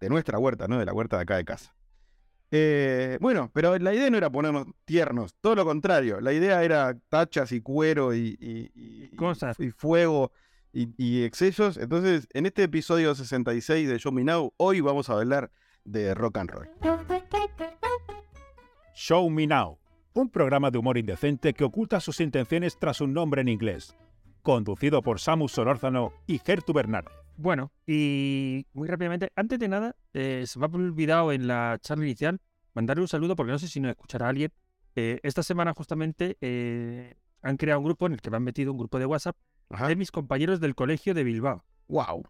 De 0.00 0.08
nuestra 0.08 0.38
huerta, 0.38 0.66
¿no? 0.68 0.78
De 0.78 0.84
la 0.84 0.92
huerta 0.92 1.16
de 1.16 1.22
acá 1.22 1.36
de 1.36 1.44
casa. 1.44 1.74
Eh, 2.50 3.18
bueno, 3.20 3.50
pero 3.54 3.76
la 3.78 3.94
idea 3.94 4.10
no 4.10 4.16
era 4.16 4.30
ponernos 4.30 4.66
tiernos, 4.84 5.34
todo 5.40 5.54
lo 5.54 5.64
contrario. 5.64 6.20
La 6.20 6.32
idea 6.32 6.62
era 6.62 6.96
tachas 7.08 7.52
y 7.52 7.60
cuero 7.60 8.14
y, 8.14 8.36
y- 8.40 9.16
Cosas. 9.16 9.58
y 9.60 9.70
fuego 9.70 10.30
y, 10.72 10.88
y 10.96 11.24
excesos. 11.24 11.76
Entonces, 11.76 12.26
en 12.32 12.46
este 12.46 12.64
episodio 12.64 13.14
66 13.14 13.88
de 13.88 13.98
Show 13.98 14.12
Me 14.12 14.24
Now, 14.24 14.52
hoy 14.56 14.80
vamos 14.80 15.08
a 15.08 15.14
hablar 15.14 15.50
de 15.84 16.14
rock 16.14 16.38
and 16.38 16.50
roll. 16.50 16.68
Show 18.94 19.28
Me 19.30 19.46
Now, 19.46 19.78
un 20.14 20.30
programa 20.30 20.70
de 20.70 20.78
humor 20.78 20.96
indecente 20.96 21.54
que 21.54 21.64
oculta 21.64 21.98
sus 21.98 22.20
intenciones 22.20 22.78
tras 22.78 23.00
un 23.00 23.12
nombre 23.12 23.40
en 23.42 23.48
inglés. 23.48 23.96
Conducido 24.42 25.02
por 25.02 25.18
Samus 25.18 25.52
Solórzano 25.52 26.12
y 26.28 26.38
Gertu 26.38 26.72
Bernard. 26.72 27.06
Bueno, 27.36 27.72
y 27.84 28.64
muy 28.72 28.86
rápidamente, 28.86 29.32
antes 29.34 29.58
de 29.58 29.66
nada, 29.66 29.96
eh, 30.12 30.44
se 30.46 30.58
me 30.60 30.66
ha 30.66 30.68
olvidado 30.68 31.32
en 31.32 31.48
la 31.48 31.78
charla 31.80 32.04
inicial 32.04 32.40
mandarle 32.74 33.02
un 33.02 33.08
saludo 33.08 33.34
porque 33.34 33.50
no 33.50 33.58
sé 33.58 33.66
si 33.66 33.80
nos 33.80 33.90
escuchará 33.90 34.28
alguien. 34.28 34.52
Eh, 34.94 35.18
esta 35.24 35.42
semana 35.42 35.74
justamente 35.76 36.38
eh, 36.40 37.16
han 37.42 37.56
creado 37.56 37.80
un 37.80 37.86
grupo 37.86 38.06
en 38.06 38.12
el 38.12 38.20
que 38.20 38.30
me 38.30 38.36
han 38.36 38.44
metido 38.44 38.70
un 38.70 38.78
grupo 38.78 39.00
de 39.00 39.06
WhatsApp 39.06 39.36
Ajá. 39.68 39.88
de 39.88 39.96
mis 39.96 40.12
compañeros 40.12 40.60
del 40.60 40.76
colegio 40.76 41.14
de 41.14 41.24
Bilbao. 41.24 41.64
Wow. 41.88 42.22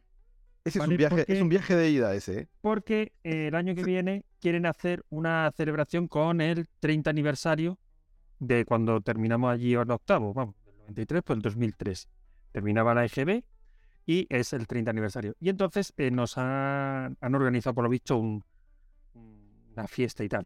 Ese 0.65 0.79
es 0.79 0.87
un 0.89 0.97
viaje, 0.97 1.17
porque- 1.17 1.33
es 1.33 1.43
un 1.43 1.49
viaje 1.49 1.77
de 1.77 1.91
ida 1.91 2.15
ese, 2.15 2.39
¿eh? 2.41 2.49
Porque 2.61 3.13
eh, 3.23 3.49
el 3.49 3.55
año 3.55 3.75
que 3.75 3.85
viene 3.85 4.25
quieren 4.41 4.65
hacer 4.67 5.05
una 5.11 5.53
celebración 5.57 6.09
con 6.09 6.41
el 6.41 6.67
30 6.81 7.11
aniversario 7.11 7.79
de 8.39 8.65
cuando 8.65 9.01
terminamos 9.01 9.53
allí 9.53 9.75
en 9.75 9.91
octavo, 9.91 10.33
vamos, 10.33 10.55
del 10.65 10.77
93 10.79 11.23
por 11.23 11.37
el 11.37 11.43
2003. 11.43 12.09
Terminaba 12.53 12.95
la 12.95 13.05
EGB 13.05 13.43
y 14.07 14.27
es 14.31 14.53
el 14.53 14.67
30 14.67 14.91
aniversario. 14.91 15.35
Y 15.41 15.49
entonces 15.51 15.93
eh, 15.97 16.11
nos 16.11 16.39
han, 16.39 17.17
han 17.21 17.35
organizado, 17.35 17.75
por 17.75 17.85
lo 17.85 17.91
visto, 17.91 18.17
un- 18.17 18.43
una 19.73 19.87
fiesta 19.87 20.25
y 20.25 20.29
tal. 20.29 20.45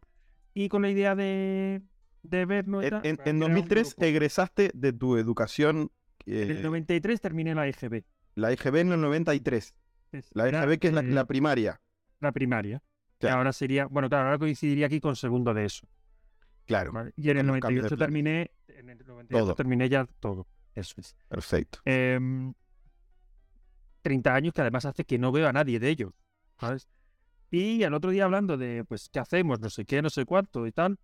Y 0.53 0.67
con 0.69 0.81
la 0.81 0.89
idea 0.89 1.15
de, 1.15 1.81
de 2.23 2.45
vernos. 2.45 2.83
En, 2.83 2.93
en- 2.93 2.99
pues, 3.01 3.05
en 3.05 3.11
han 3.11 3.17
creado 3.17 3.33
un 3.35 3.39
2003 3.39 3.87
grupo. 3.95 4.05
egresaste 4.05 4.71
de 4.73 4.93
tu 4.93 5.17
educación, 5.17 5.91
En 6.25 6.33
eh, 6.33 6.51
el 6.57 6.61
93 6.63 7.21
terminé 7.21 7.53
la 7.55 7.67
EGB. 7.67 8.03
la 8.35 8.51
EGB 8.51 8.75
en 8.81 8.91
el 8.93 9.01
93. 9.01 9.75
La 10.33 10.47
era, 10.47 10.63
EGB 10.63 10.79
que 10.79 10.87
es 10.87 10.93
la, 10.93 11.01
eh, 11.01 11.07
la 11.07 11.25
primaria. 11.25 11.79
la 12.19 12.31
primaria. 12.31 12.79
Que 13.19 13.27
Claro. 13.27 13.37
ahora 13.37 13.53
sería, 13.53 13.85
bueno, 13.87 14.07
claro, 14.09 14.25
ahora 14.27 14.39
coincidiría 14.39 14.85
aquí 14.85 14.99
con 15.01 15.15
segundo 15.15 15.53
de 15.53 15.65
eso. 15.65 15.87
Claro, 16.65 16.91
¿vale? 16.93 17.11
Y 17.17 17.29
en 17.29 17.37
el 17.39 17.49
Un 17.49 17.59
cambio 17.59 17.83
de 17.83 17.89
98 17.89 17.97
planes. 17.97 17.99
terminé, 18.07 18.51
en 18.79 18.89
el 18.89 18.97
98 19.05 19.45
Todo. 19.45 19.55
terminé 19.55 19.89
ya 19.89 20.05
todo. 20.19 20.47
Eso 20.75 20.95
es. 20.99 21.15
perfecto. 21.27 21.79
Em, 21.83 22.53
30 24.01 24.33
años 24.33 24.53
que 24.53 24.61
además 24.61 24.85
hace 24.85 25.03
que 25.03 25.17
no 25.17 25.31
veo 25.31 25.47
a 25.47 25.53
nadie 25.53 25.79
de 25.79 25.89
ellos, 25.89 26.13
¿sabes? 26.59 26.87
Y 27.51 27.83
al 27.83 27.93
otro 27.93 28.11
día 28.11 28.25
hablando 28.25 28.55
de, 28.57 28.85
pues, 28.85 29.09
¿qué 29.09 29.19
hacemos? 29.19 29.59
No 29.59 29.69
sé 29.69 29.83
qué, 29.85 30.01
no 30.01 30.09
sé 30.09 30.25
cuánto 30.25 30.65
y 30.67 30.71
tal, 30.71 30.97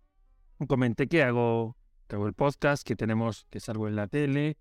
comenté 0.68 1.08
que 1.08 1.22
hago, 1.22 1.76
que 2.06 2.14
hago 2.16 2.26
el 2.26 2.32
podcast, 2.34 2.86
que 2.86 2.96
tenemos, 2.96 3.46
que 3.50 3.60
salgo 3.60 3.88
en 3.88 3.96
la 3.96 4.06
tele 4.06 4.56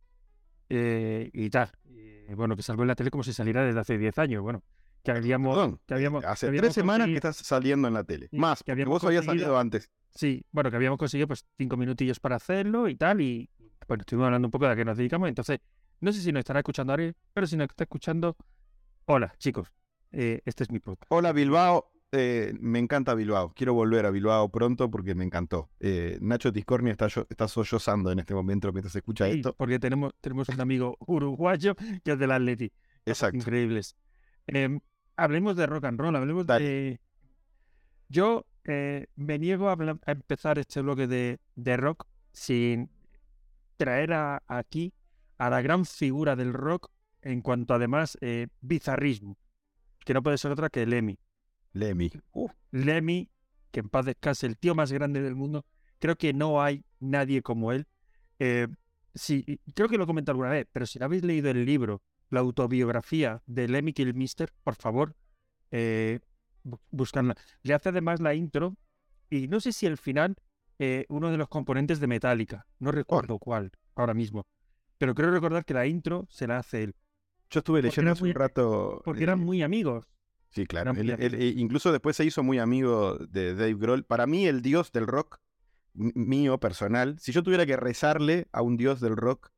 eh, 0.69 1.29
y 1.31 1.49
tal. 1.49 1.71
Y, 1.85 2.14
bueno, 2.33 2.55
que 2.55 2.63
salgo 2.63 2.83
en 2.83 2.87
la 2.87 2.95
tele 2.95 3.11
como 3.11 3.23
si 3.23 3.33
saliera 3.33 3.63
desde 3.63 3.79
hace 3.79 3.97
10 3.97 4.17
años, 4.19 4.41
bueno, 4.41 4.63
que 5.03 5.11
habíamos... 5.11 5.55
Perdón, 5.55 5.79
que 5.85 5.93
habíamos 5.93 6.25
hace 6.25 6.51
que 6.51 6.57
tres 6.57 6.73
semanas 6.73 7.07
que 7.07 7.15
estás 7.15 7.37
saliendo 7.37 7.87
en 7.87 7.93
la 7.93 8.03
tele. 8.03 8.29
Más, 8.31 8.63
que 8.63 8.71
habíamos 8.71 8.93
vos 8.93 9.03
habías 9.03 9.25
salido 9.25 9.57
antes. 9.57 9.89
Sí, 10.11 10.45
bueno, 10.51 10.71
que 10.71 10.77
habíamos 10.77 10.97
conseguido 10.97 11.27
pues 11.27 11.45
cinco 11.57 11.77
minutillos 11.77 12.19
para 12.19 12.37
hacerlo 12.37 12.87
y 12.87 12.95
tal, 12.95 13.21
y 13.21 13.49
bueno, 13.87 14.01
estuvimos 14.01 14.25
hablando 14.25 14.47
un 14.47 14.51
poco 14.51 14.65
de 14.65 14.71
a 14.71 14.75
qué 14.75 14.85
nos 14.85 14.97
dedicamos, 14.97 15.29
entonces, 15.29 15.59
no 15.99 16.11
sé 16.11 16.21
si 16.21 16.31
nos 16.31 16.39
estará 16.39 16.59
escuchando 16.59 16.93
Ariel, 16.93 17.15
pero 17.33 17.45
si 17.45 17.57
nos 17.57 17.69
está 17.69 17.83
escuchando, 17.83 18.35
hola, 19.05 19.35
chicos, 19.37 19.71
eh, 20.11 20.41
este 20.45 20.63
es 20.63 20.71
mi 20.71 20.79
podcast. 20.79 21.11
Hola 21.11 21.33
Bilbao, 21.33 21.91
eh, 22.15 22.53
me 22.59 22.79
encanta 22.79 23.13
Bilbao. 23.13 23.53
Quiero 23.53 23.73
volver 23.73 24.05
a 24.05 24.11
Bilbao 24.11 24.49
pronto 24.49 24.89
porque 24.89 25.13
me 25.15 25.23
encantó. 25.23 25.69
Eh, 25.79 26.17
Nacho 26.21 26.51
Tiscornia 26.51 26.91
está, 26.91 27.07
está 27.07 27.47
sollozando 27.47 28.11
en 28.11 28.19
este 28.19 28.33
momento 28.33 28.71
mientras 28.71 28.95
escucha 28.95 29.25
Sí, 29.29 29.37
esto. 29.37 29.53
porque 29.55 29.77
tenemos, 29.79 30.13
tenemos 30.21 30.49
un 30.49 30.59
amigo 30.61 30.97
uruguayo 31.07 31.75
que 32.03 32.11
es 32.13 32.19
del 32.19 32.31
Atleti. 32.31 32.71
Exacto. 33.05 33.37
Increíbles. 33.37 33.95
Em, 34.47 34.79
hablemos 35.17 35.55
de 35.55 35.65
rock 35.67 35.85
and 35.85 35.99
roll, 35.99 36.15
hablemos 36.15 36.45
Dale. 36.47 36.65
de... 36.65 36.99
Yo 38.09 38.45
eh, 38.63 39.07
me 39.15 39.37
niego 39.39 39.69
a, 39.69 39.77
empezar 40.07 40.59
este 40.59 40.81
bloque 40.81 41.07
de, 41.07 41.39
de 41.55 41.77
rock 41.77 42.05
sin 42.33 42.89
traer 43.77 44.13
a- 44.13 44.43
aquí 44.47 44.93
a 45.37 45.49
la 45.49 45.61
gran 45.61 45.85
figura 45.85 46.35
del 46.35 46.53
rock 46.53 46.89
en 47.21 47.41
cuanto 47.41 47.73
además 47.73 48.17
bizarrismo, 48.61 49.37
que 50.05 50.13
no 50.13 50.21
puede 50.23 50.37
ser 50.37 50.51
otra 50.51 50.69
que 50.69 50.85
Lemmy. 50.85 51.17
Lemmy. 51.75 52.11
Uh, 52.33 52.47
Lemmy, 52.71 53.29
que 53.71 53.81
en 53.81 53.89
paz 53.89 54.05
descanse, 54.05 54.47
el 54.47 54.57
tío 54.57 54.73
más 54.75 54.91
grande 54.91 55.21
del 55.21 55.35
mundo. 55.35 55.65
Creo 55.99 56.15
que 56.17 56.33
no 56.33 56.61
hay 56.61 56.83
nadie 56.99 57.41
como 57.41 57.71
él. 57.71 57.85
Eh, 58.39 58.67
sí, 59.13 59.59
creo 59.73 59.87
que 59.89 59.97
lo 59.97 60.07
comenté 60.07 60.31
alguna 60.31 60.49
vez, 60.49 60.67
pero 60.71 60.85
si 60.85 60.99
no 60.99 61.05
habéis 61.05 61.23
leído 61.23 61.49
el 61.49 61.65
libro, 61.65 62.01
la 62.29 62.39
autobiografía 62.39 63.41
de 63.45 63.67
Lemmy 63.67 63.93
Kilmister, 63.93 64.51
por 64.63 64.75
favor, 64.75 65.15
eh, 65.71 66.19
bu- 66.63 66.79
buscadla. 66.91 67.35
Le 67.63 67.73
hace 67.73 67.89
además 67.89 68.19
la 68.21 68.33
intro 68.33 68.75
y 69.29 69.47
no 69.47 69.59
sé 69.59 69.71
si 69.73 69.85
el 69.85 69.97
final, 69.97 70.35
eh, 70.79 71.05
uno 71.09 71.29
de 71.31 71.37
los 71.37 71.47
componentes 71.49 71.99
de 71.99 72.07
Metallica, 72.07 72.65
no 72.79 72.91
recuerdo 72.91 73.37
cuál 73.39 73.71
ahora 73.95 74.13
mismo, 74.13 74.45
pero 74.97 75.13
creo 75.15 75.31
recordar 75.31 75.65
que 75.65 75.73
la 75.73 75.85
intro 75.87 76.25
se 76.29 76.47
la 76.47 76.57
hace 76.57 76.83
él, 76.83 76.95
yo 77.49 77.59
estuve 77.59 77.81
leyendo 77.81 78.11
hace 78.11 78.23
un 78.23 78.33
rato. 78.33 79.01
porque 79.05 79.23
eran 79.23 79.41
eh, 79.41 79.45
muy 79.45 79.61
amigos. 79.61 80.05
Sí, 80.55 80.65
claro. 80.65 80.91
Él- 80.91 81.09
él- 81.19 81.35
eh, 81.35 81.53
incluso 81.57 81.91
después 81.91 82.15
se 82.15 82.23
hizo 82.25 82.41
muy 82.41 82.57
amigo 82.59 83.17
de 83.29 83.53
Dave 83.53 83.75
Grohl. 83.75 84.05
Para 84.05 84.25
mí, 84.25 84.47
el 84.47 84.61
dios 84.61 84.91
del 84.93 85.05
rock, 85.05 85.39
mío, 85.93 86.59
personal, 86.59 87.17
si 87.19 87.31
yo 87.33 87.43
tuviera 87.43 87.65
que 87.65 87.75
rezarle 87.77 88.47
a 88.53 88.61
un 88.61 88.77
dios 88.77 89.01
del 89.01 89.15
rock, 89.17 89.51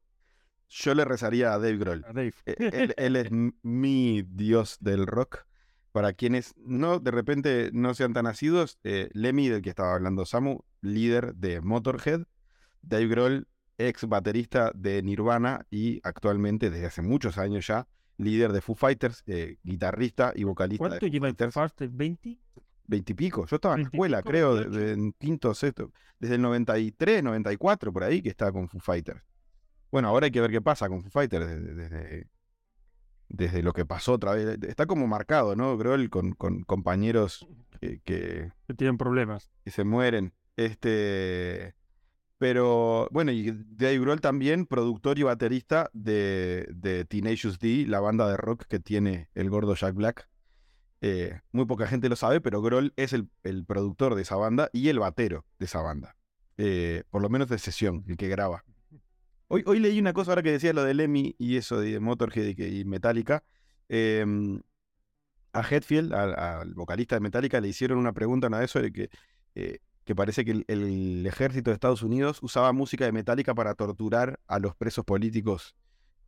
yo 0.69 0.93
le 0.95 1.05
rezaría 1.05 1.53
a 1.53 1.59
Dave 1.59 1.77
Grohl. 1.77 2.03
a 2.05 2.13
Dave. 2.13 2.33
Eh, 2.45 2.55
Él, 2.73 2.93
él 2.97 3.15
es 3.15 3.31
mi 3.63 4.23
dios 4.23 4.77
del 4.81 5.05
rock. 5.07 5.45
Para 5.91 6.13
quienes 6.13 6.53
no, 6.57 6.99
de 6.99 7.11
repente 7.11 7.69
no 7.73 7.93
sean 7.93 8.13
tan 8.13 8.25
nacidos, 8.25 8.77
eh, 8.83 9.09
Lemmy, 9.13 9.49
del 9.49 9.61
que 9.61 9.69
estaba 9.69 9.93
hablando 9.95 10.25
Samu, 10.25 10.59
líder 10.81 11.33
de 11.35 11.61
Motorhead, 11.61 12.23
Dave 12.81 13.07
Grohl, 13.07 13.47
ex 13.79 14.05
baterista 14.07 14.71
de 14.75 15.01
Nirvana 15.01 15.65
y 15.71 15.99
actualmente, 16.03 16.69
desde 16.69 16.85
hace 16.87 17.01
muchos 17.01 17.37
años 17.39 17.65
ya, 17.65 17.87
líder 18.17 18.51
de 18.51 18.61
Foo 18.61 18.75
Fighters, 18.75 19.23
eh, 19.27 19.57
guitarrista 19.63 20.31
y 20.35 20.43
vocalista 20.43 20.79
¿Cuánto 20.81 20.95
de 20.95 20.99
Foo 21.01 21.09
lleva 21.09 21.27
el 21.27 21.33
Fighters. 21.35 21.53
Fast? 21.53 21.81
¿20? 21.81 22.39
Veintipico. 22.85 23.45
Yo 23.45 23.55
estaba 23.57 23.75
en 23.75 23.81
la 23.83 23.89
20 23.89 23.95
y 23.95 23.97
escuela, 23.97 24.17
pico, 24.19 24.29
creo, 24.29 24.55
de- 24.55 24.61
28. 24.61 24.79
de- 24.85 24.93
en 24.93 25.11
quinto, 25.13 25.53
sexto, 25.53 25.91
desde 26.19 26.35
el 26.35 26.41
93, 26.41 27.23
94, 27.23 27.91
por 27.93 28.03
ahí, 28.03 28.21
que 28.21 28.29
estaba 28.29 28.51
con 28.51 28.67
Foo 28.69 28.79
Fighters. 28.79 29.21
Bueno, 29.91 30.07
ahora 30.09 30.25
hay 30.25 30.31
que 30.31 30.41
ver 30.41 30.51
qué 30.51 30.61
pasa 30.61 30.87
con 30.89 31.01
Foo 31.01 31.11
Fighters 31.11 31.47
desde, 31.47 31.73
desde, 31.73 32.27
desde 33.29 33.61
lo 33.63 33.73
que 33.73 33.85
pasó 33.85 34.13
otra 34.13 34.33
vez. 34.33 34.57
Está 34.63 34.85
como 34.85 35.05
marcado, 35.07 35.55
¿no? 35.55 35.77
Grohl 35.77 36.09
con, 36.09 36.31
con 36.33 36.63
compañeros 36.63 37.45
que, 37.81 37.99
que, 38.05 38.51
Que 38.67 38.73
tienen 38.73 38.97
problemas. 38.97 39.49
que 39.65 39.71
se 39.71 39.83
mueren. 39.83 40.33
Este. 40.55 41.75
Pero 42.37 43.07
bueno, 43.11 43.31
y 43.31 43.51
Dave 43.51 43.99
Grohl 43.99 44.21
también, 44.21 44.67
productor 44.67 45.17
y 45.17 45.23
baterista 45.23 45.89
de, 45.93 46.67
de 46.71 47.03
Tenacious 47.05 47.57
D, 47.57 47.85
la 47.87 47.99
banda 47.99 48.29
de 48.29 48.37
rock 48.37 48.65
que 48.65 48.79
tiene 48.79 49.29
el 49.33 49.49
gordo 49.49 49.75
Jack 49.75 49.95
Black. 49.95 50.29
Eh, 51.01 51.39
muy 51.51 51.65
poca 51.65 51.87
gente 51.87 52.09
lo 52.09 52.15
sabe, 52.15 52.41
pero 52.41 52.61
Grohl 52.61 52.93
es 52.95 53.13
el, 53.13 53.29
el 53.43 53.65
productor 53.65 54.15
de 54.15 54.21
esa 54.21 54.35
banda 54.35 54.69
y 54.71 54.89
el 54.89 54.99
batero 54.99 55.45
de 55.57 55.65
esa 55.65 55.81
banda. 55.81 56.15
Eh, 56.57 57.03
por 57.09 57.21
lo 57.21 57.29
menos 57.29 57.49
de 57.49 57.57
sesión, 57.57 58.03
el 58.07 58.17
que 58.17 58.27
graba. 58.27 58.63
Hoy, 59.47 59.63
hoy 59.65 59.79
leí 59.79 59.99
una 59.99 60.13
cosa 60.13 60.31
ahora 60.31 60.43
que 60.43 60.51
decía 60.51 60.73
lo 60.73 60.83
de 60.83 60.93
Lemmy 60.93 61.35
y 61.39 61.57
eso 61.57 61.79
de 61.79 61.99
Motorhead 61.99 62.57
y, 62.57 62.85
Metallica. 62.85 63.43
Em, 63.89 64.61
a 65.53 65.61
Hetfield, 65.61 66.13
al, 66.13 66.37
al 66.37 66.73
vocalista 66.73 67.15
de 67.15 67.21
Metallica, 67.21 67.61
le 67.61 67.69
hicieron 67.69 67.97
una 67.97 68.13
pregunta 68.13 68.47
una 68.47 68.59
vez 68.59 68.71
sobre 68.71 68.91
que, 68.91 69.09
eh, 69.55 69.79
que 70.07 70.15
parece 70.15 70.45
que 70.45 70.51
el, 70.51 70.65
el 70.69 71.25
ejército 71.27 71.69
de 71.69 71.75
Estados 71.75 72.01
Unidos 72.01 72.39
usaba 72.41 72.71
música 72.73 73.05
de 73.05 73.11
Metallica 73.11 73.53
para 73.53 73.75
torturar 73.75 74.39
a 74.47 74.57
los 74.59 74.75
presos 74.75 75.05
políticos 75.05 75.75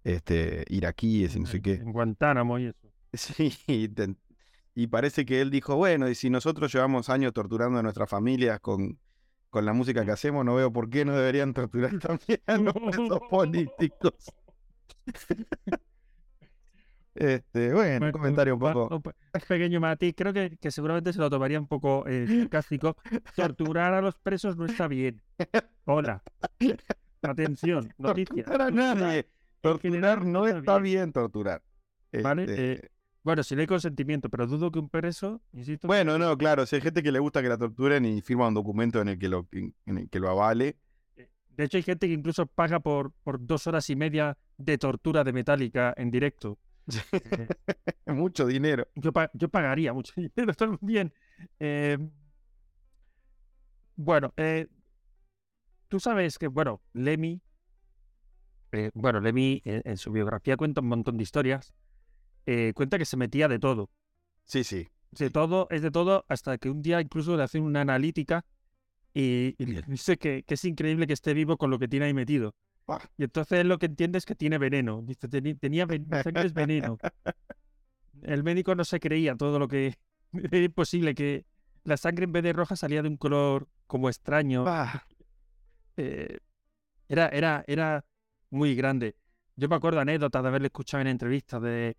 este, 0.04 0.66
iraquíes 0.70 1.36
y 1.36 1.40
no 1.40 1.46
sé 1.48 1.62
qué. 1.62 1.74
en 1.76 1.92
Guantánamo 1.94 2.60
y 2.60 2.68
eso. 2.68 2.90
Sí, 3.14 3.54
y, 3.68 3.88
te- 3.88 4.16
y 4.76 4.88
parece 4.88 5.26
que 5.26 5.42
él 5.42 5.50
dijo, 5.50 5.76
bueno, 5.78 6.10
y 6.10 6.16
si 6.16 6.30
nosotros 6.30 6.72
llevamos 6.74 7.10
años 7.10 7.34
torturando 7.34 7.80
a 7.80 7.84
nuestras 7.84 8.10
familias 8.10 8.60
con, 8.60 9.00
con 9.50 9.66
la 9.66 9.74
música 9.74 10.06
que 10.06 10.12
hacemos, 10.12 10.46
no 10.46 10.56
veo 10.56 10.72
por 10.72 10.90
qué 10.90 11.06
no 11.06 11.14
deberían 11.16 11.54
torturar 11.54 11.98
también 12.00 12.42
a 12.48 12.58
los 12.58 12.74
presos 12.92 13.20
políticos. 13.30 14.14
Este, 17.16 17.74
bueno, 17.74 18.06
un 18.06 18.12
comentario 18.12 18.54
un 18.54 18.60
poco... 18.60 18.88
un 18.96 19.02
pe- 19.02 19.10
un 19.34 19.42
pequeño 19.48 19.80
matiz, 19.80 20.14
creo 20.16 20.32
que, 20.32 20.58
que 20.58 20.72
seguramente 20.72 21.12
se 21.12 21.20
lo 21.20 21.30
tomaría 21.30 21.60
un 21.60 21.68
poco 21.68 22.06
eh, 22.08 22.26
sarcástico. 22.28 22.96
Torturar 23.36 23.94
a 23.94 24.02
los 24.02 24.18
presos 24.20 24.56
no 24.58 24.66
está 24.66 24.88
bien. 24.88 25.22
Hola. 25.86 26.24
Atención, 27.22 27.94
noticia. 27.98 28.44
Torturar 28.44 28.62
a 28.62 28.72
nadie. 28.72 29.28
Torturar 29.62 30.26
no 30.26 30.48
está 30.48 30.78
bien. 30.80 31.12
torturar. 31.12 31.62
¿Vale? 32.24 32.44
Este, 32.44 32.72
Eh, 32.74 32.90
bueno, 33.24 33.44
si 33.44 33.56
le 33.56 33.62
hay 33.62 33.68
consentimiento, 33.68 34.30
pero 34.30 34.48
dudo 34.48 34.72
que 34.72 34.80
un 34.80 34.90
preso, 34.90 35.42
insisto. 35.52 35.88
Bueno, 35.88 36.18
no, 36.18 36.38
claro, 36.38 36.66
si 36.66 36.78
hay 36.78 36.82
gente 36.82 37.04
que 37.04 37.12
le 37.12 37.20
gusta 37.20 37.42
que 37.42 37.50
la 37.50 37.58
torturen 37.58 38.06
y 38.06 38.22
firma 38.22 38.48
un 38.48 38.54
documento 38.54 39.02
en 39.02 39.10
el 39.10 39.20
que 39.20 39.28
lo, 39.28 39.48
en 39.52 39.74
el 39.98 40.10
que 40.10 40.20
lo 40.20 40.30
avale. 40.30 40.78
De 41.50 41.66
hecho, 41.66 41.76
hay 41.76 41.84
gente 41.84 42.08
que 42.08 42.14
incluso 42.14 42.46
paga 42.46 42.80
por, 42.80 43.12
por 43.24 43.46
dos 43.46 43.68
horas 43.68 43.90
y 43.90 43.96
media 43.98 44.38
de 44.58 44.78
tortura 44.78 45.26
de 45.26 45.34
Metallica 45.34 45.94
en 45.98 46.10
directo. 46.10 46.58
Eh, 47.12 47.48
Mucho 48.08 48.46
dinero. 48.46 48.88
Yo, 48.96 49.12
yo 49.34 49.50
pagaría 49.50 49.94
mucho 49.94 50.14
dinero 50.18 50.54
también. 50.54 51.14
Eh, 51.60 51.98
bueno, 53.96 54.34
eh, 54.38 54.68
tú 55.88 56.00
sabes 56.00 56.38
que, 56.38 56.48
bueno, 56.48 56.82
Lemmy, 56.94 57.42
eh, 58.72 58.92
bueno, 58.94 59.20
Lemmy 59.20 59.62
en, 59.66 59.82
en 59.86 59.98
su 59.98 60.12
biografía 60.12 60.58
cuenta 60.58 60.82
un 60.82 60.88
montón 60.88 61.18
de 61.18 61.24
historias. 61.24 61.74
Eh, 62.46 62.74
cuenta 62.76 62.98
que 62.98 63.06
se 63.06 63.18
metía 63.18 63.48
de 63.48 63.60
todo. 63.60 63.90
Sí, 64.46 64.64
sí. 64.64 64.88
De 65.12 65.30
todo, 65.30 65.68
es 65.72 65.82
de 65.82 65.92
todo, 65.92 66.26
hasta 66.30 66.58
que 66.58 66.70
un 66.70 66.82
día 66.82 67.02
incluso 67.02 67.36
le 67.36 67.44
hacen 67.44 67.64
una 67.64 67.82
analítica 67.82 68.46
y, 69.14 69.56
y 69.58 69.66
dice 69.88 70.18
que, 70.18 70.44
que 70.44 70.56
es 70.56 70.66
increíble 70.66 71.08
que 71.08 71.14
esté 71.14 71.34
vivo 71.34 71.58
con 71.58 71.72
lo 71.72 71.80
que 71.80 71.88
tiene 71.88 72.08
ahí 72.08 72.14
metido. 72.14 72.56
Y 73.18 73.24
entonces 73.26 73.66
lo 73.66 73.78
que 73.78 73.86
entiende 73.88 74.18
es 74.18 74.26
que 74.26 74.36
tiene 74.36 74.58
veneno. 74.58 75.02
Dice, 75.04 75.28
"Teni- 75.30 75.60
tenía 75.60 75.86
ven- 75.86 76.08
mi 76.10 76.22
sangre 76.24 76.46
es 76.46 76.54
veneno. 76.54 76.98
El 78.22 78.44
médico 78.44 78.76
no 78.76 78.84
se 78.84 79.00
creía 79.00 79.36
todo 79.36 79.60
lo 79.60 79.68
que... 79.68 79.96
Era 80.34 80.58
imposible 80.60 81.16
que 81.16 81.46
la 81.84 81.98
sangre 81.98 82.26
en 82.26 82.32
vez 82.32 82.44
de 82.44 82.54
roja 82.54 82.76
salía 82.76 83.02
de 83.02 83.08
un 83.10 83.18
color 83.18 83.68
como 83.88 84.10
extraño. 84.10 84.64
Eh, 85.98 86.38
era, 87.08 87.28
era, 87.30 87.64
era 87.68 88.06
muy 88.52 88.76
grande. 88.76 89.16
Yo 89.56 89.68
me 89.68 89.76
acuerdo 89.76 90.00
anécdotas 90.00 90.44
de 90.44 90.48
haberle 90.50 90.68
escuchado 90.68 91.02
en 91.02 91.08
entrevistas 91.08 91.62
de, 91.62 91.98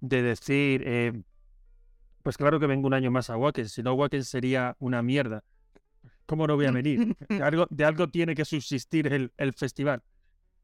de 0.00 0.22
decir, 0.22 0.82
eh, 0.84 1.22
pues 2.22 2.36
claro 2.36 2.58
que 2.58 2.66
vengo 2.66 2.86
un 2.88 2.94
año 2.94 3.10
más 3.10 3.30
a 3.30 3.36
Wacken, 3.36 3.68
si 3.68 3.82
no 3.82 3.94
Wacken 3.94 4.24
sería 4.24 4.76
una 4.80 5.02
mierda. 5.02 5.44
¿Cómo 6.26 6.46
no 6.46 6.56
voy 6.56 6.66
a 6.66 6.72
venir? 6.72 7.16
De 7.28 7.42
algo, 7.42 7.66
de 7.70 7.84
algo 7.84 8.08
tiene 8.08 8.34
que 8.34 8.44
subsistir 8.44 9.06
el, 9.12 9.32
el 9.36 9.52
festival. 9.54 10.02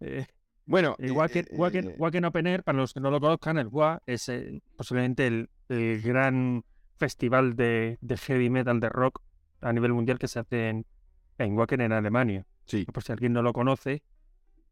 Eh, 0.06 0.26
Bueno, 0.66 0.96
el 0.98 1.08
eh, 1.08 1.12
Wacken, 1.12 2.24
eh, 2.46 2.62
para 2.62 2.78
los 2.78 2.92
que 2.94 3.00
no 3.00 3.10
lo 3.10 3.20
conozcan, 3.20 3.58
el 3.58 3.68
WA 3.68 4.00
es 4.06 4.30
posiblemente 4.76 5.26
el, 5.26 5.50
el 5.68 6.00
gran 6.02 6.64
festival 6.96 7.56
de, 7.56 7.98
de 8.00 8.16
heavy 8.16 8.50
metal, 8.50 8.80
de 8.80 8.88
rock 8.88 9.20
a 9.60 9.72
nivel 9.72 9.92
mundial 9.92 10.18
que 10.18 10.28
se 10.28 10.38
hace 10.38 10.68
en, 10.68 10.86
en 11.38 11.56
Wacken, 11.58 11.80
en 11.80 11.92
Alemania. 11.92 12.46
Sí, 12.66 12.84
Por 12.86 13.02
si 13.02 13.12
alguien 13.12 13.32
no 13.32 13.42
lo 13.42 13.52
conoce. 13.52 14.02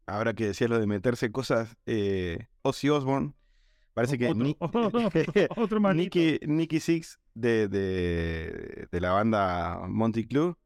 ahora 0.07 0.33
que 0.33 0.47
decías 0.47 0.69
lo 0.69 0.79
de 0.79 0.87
meterse 0.87 1.31
cosas, 1.31 1.75
eh, 1.85 2.47
Ozzy 2.63 2.89
Osbourne, 2.89 3.33
parece 3.93 4.17
que 4.17 4.27
otro, 4.29 4.43
Nick- 4.45 4.57
otro 5.57 5.79
manito. 5.79 6.17
Nicky, 6.19 6.39
Nicky 6.47 6.79
Six 6.79 7.19
de, 7.35 7.67
de, 7.67 8.87
de 8.91 9.01
la 9.01 9.11
banda 9.11 9.81
Monty 9.87 10.25
Club 10.27 10.57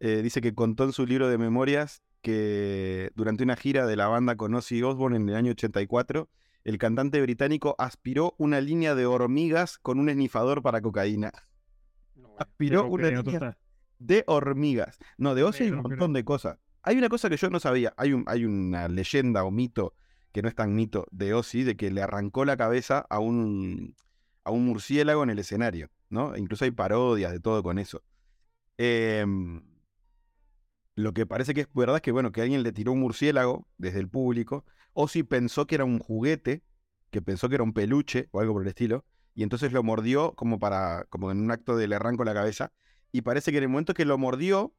eh, 0.00 0.22
dice 0.22 0.40
que 0.40 0.54
contó 0.54 0.84
en 0.84 0.92
su 0.92 1.06
libro 1.06 1.28
de 1.28 1.36
memorias 1.38 2.02
que 2.22 3.10
durante 3.14 3.42
una 3.44 3.56
gira 3.56 3.86
de 3.86 3.96
la 3.96 4.08
banda 4.08 4.36
con 4.36 4.54
Ozzy 4.54 4.82
Osbourne 4.82 5.16
en 5.16 5.28
el 5.28 5.34
año 5.36 5.52
84, 5.52 6.28
el 6.64 6.78
cantante 6.78 7.20
británico 7.22 7.74
aspiró 7.78 8.34
una 8.38 8.60
línea 8.60 8.94
de 8.94 9.06
hormigas 9.06 9.78
con 9.78 9.98
un 9.98 10.08
esnifador 10.08 10.62
para 10.62 10.80
cocaína. 10.82 11.32
Aspiró 12.38 12.86
una 12.86 13.08
línea 13.08 13.20
está- 13.34 13.58
de 13.98 14.24
hormigas. 14.26 14.98
No, 15.18 15.34
de 15.34 15.42
Ozzy 15.42 15.64
hay 15.64 15.70
un 15.70 15.82
montón 15.82 16.12
de 16.12 16.24
cosas. 16.24 16.58
Hay 16.82 16.96
una 16.96 17.08
cosa 17.10 17.28
que 17.28 17.36
yo 17.36 17.50
no 17.50 17.60
sabía. 17.60 17.92
Hay, 17.98 18.12
un, 18.14 18.24
hay 18.26 18.44
una 18.46 18.88
leyenda 18.88 19.44
o 19.44 19.50
mito, 19.50 19.94
que 20.32 20.40
no 20.40 20.48
es 20.48 20.54
tan 20.54 20.74
mito, 20.74 21.06
de 21.10 21.34
Ozzy, 21.34 21.64
de 21.64 21.76
que 21.76 21.90
le 21.90 22.00
arrancó 22.02 22.44
la 22.46 22.56
cabeza 22.56 23.04
a 23.10 23.18
un, 23.18 23.94
a 24.44 24.50
un 24.50 24.64
murciélago 24.64 25.22
en 25.22 25.30
el 25.30 25.38
escenario, 25.38 25.90
¿no? 26.08 26.34
E 26.34 26.40
Incluso 26.40 26.64
hay 26.64 26.70
parodias 26.70 27.32
de 27.32 27.40
todo 27.40 27.62
con 27.62 27.78
eso. 27.78 28.02
Em, 28.78 29.62
lo 31.02 31.12
que 31.12 31.26
parece 31.26 31.54
que 31.54 31.62
es 31.62 31.68
verdad 31.74 31.96
es 31.96 32.02
que, 32.02 32.12
bueno, 32.12 32.32
que 32.32 32.42
alguien 32.42 32.62
le 32.62 32.72
tiró 32.72 32.92
un 32.92 33.00
murciélago 33.00 33.66
desde 33.78 34.00
el 34.00 34.08
público. 34.08 34.64
Ozzy 34.92 35.22
pensó 35.22 35.66
que 35.66 35.76
era 35.76 35.84
un 35.84 35.98
juguete, 35.98 36.62
que 37.10 37.22
pensó 37.22 37.48
que 37.48 37.56
era 37.56 37.64
un 37.64 37.72
peluche 37.72 38.28
o 38.32 38.40
algo 38.40 38.54
por 38.54 38.62
el 38.62 38.68
estilo, 38.68 39.04
y 39.34 39.42
entonces 39.42 39.72
lo 39.72 39.82
mordió 39.82 40.34
como 40.34 40.58
para, 40.58 41.06
como 41.10 41.30
en 41.30 41.40
un 41.40 41.50
acto 41.50 41.76
de 41.76 41.88
le 41.88 41.96
arranco 41.96 42.24
la 42.24 42.34
cabeza. 42.34 42.72
Y 43.12 43.22
parece 43.22 43.50
que 43.50 43.58
en 43.58 43.64
el 43.64 43.68
momento 43.70 43.94
que 43.94 44.04
lo 44.04 44.18
mordió, 44.18 44.74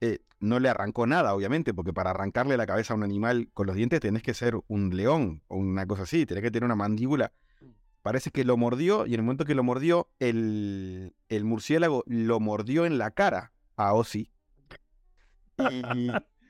eh, 0.00 0.20
no 0.40 0.60
le 0.60 0.68
arrancó 0.68 1.06
nada, 1.06 1.34
obviamente, 1.34 1.72
porque 1.72 1.92
para 1.92 2.10
arrancarle 2.10 2.56
la 2.56 2.66
cabeza 2.66 2.94
a 2.94 2.96
un 2.96 3.02
animal 3.02 3.48
con 3.54 3.66
los 3.66 3.76
dientes 3.76 4.00
tenés 4.00 4.22
que 4.22 4.34
ser 4.34 4.58
un 4.68 4.94
león 4.94 5.42
o 5.48 5.56
una 5.56 5.86
cosa 5.86 6.02
así, 6.02 6.26
tenés 6.26 6.42
que 6.42 6.50
tener 6.50 6.64
una 6.64 6.76
mandíbula. 6.76 7.32
Parece 8.02 8.30
que 8.30 8.44
lo 8.44 8.58
mordió 8.58 9.06
y 9.06 9.14
en 9.14 9.20
el 9.20 9.22
momento 9.22 9.46
que 9.46 9.54
lo 9.54 9.62
mordió, 9.62 10.10
el, 10.18 11.14
el 11.28 11.44
murciélago 11.44 12.04
lo 12.06 12.38
mordió 12.38 12.84
en 12.84 12.98
la 12.98 13.10
cara 13.12 13.52
a 13.76 13.94
Ozzy. 13.94 14.30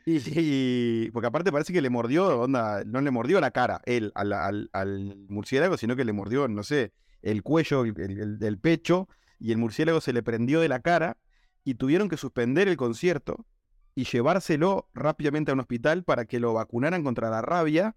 Y, 0.07 1.11
porque 1.13 1.29
aparte 1.29 1.51
parece 1.51 1.73
que 1.73 1.81
le 1.81 1.89
mordió, 1.89 2.41
onda, 2.41 2.85
no 2.85 3.01
le 3.01 3.11
mordió 3.11 3.41
la 3.41 3.53
cara 3.53 3.81
él 3.87 4.13
al, 4.15 4.35
al- 4.35 4.69
al 4.75 5.17
murciélago, 5.29 5.79
sino 5.79 5.97
que 5.97 6.05
le 6.05 6.13
mordió, 6.13 6.47
no 6.47 6.63
sé, 6.63 6.93
el 7.23 7.43
cuello, 7.43 7.85
el, 7.85 8.39
el- 8.43 8.59
pecho, 8.59 9.09
y 9.39 9.53
el 9.53 9.59
murciélago 9.59 10.01
se 10.03 10.13
le 10.13 10.23
prendió 10.23 10.61
de 10.61 10.69
la 10.69 10.81
cara 10.81 11.17
y 11.65 11.75
tuvieron 11.77 12.11
que 12.11 12.19
suspender 12.19 12.69
el 12.69 12.77
concierto 12.77 13.47
y 13.95 14.05
llevárselo 14.05 14.91
rápidamente 14.93 15.51
a 15.51 15.55
un 15.55 15.61
hospital 15.61 16.05
para 16.05 16.27
que 16.27 16.39
lo 16.39 16.53
vacunaran 16.53 17.03
contra 17.03 17.31
la 17.31 17.41
rabia 17.41 17.97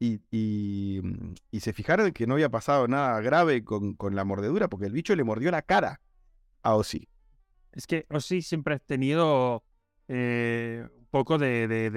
y, 0.00 0.20
y, 0.32 1.00
y 1.52 1.60
se 1.60 1.72
fijaron 1.72 2.10
que 2.12 2.26
no 2.26 2.34
había 2.34 2.48
pasado 2.50 2.88
nada 2.88 3.20
grave 3.20 3.62
con, 3.62 3.94
con 3.94 4.16
la 4.16 4.24
mordedura, 4.24 4.68
porque 4.68 4.86
el 4.86 4.92
bicho 4.92 5.14
le 5.14 5.22
mordió 5.22 5.52
la 5.52 5.62
cara 5.62 6.00
a 6.62 6.74
Ozzy. 6.74 7.08
Es 7.72 7.86
que 7.86 8.06
Ozzy 8.10 8.42
siempre 8.42 8.74
ha 8.74 8.78
tenido 8.80 9.62
eh, 10.08 10.86
un 10.98 11.06
poco 11.10 11.38
de, 11.38 11.66
de, 11.68 11.90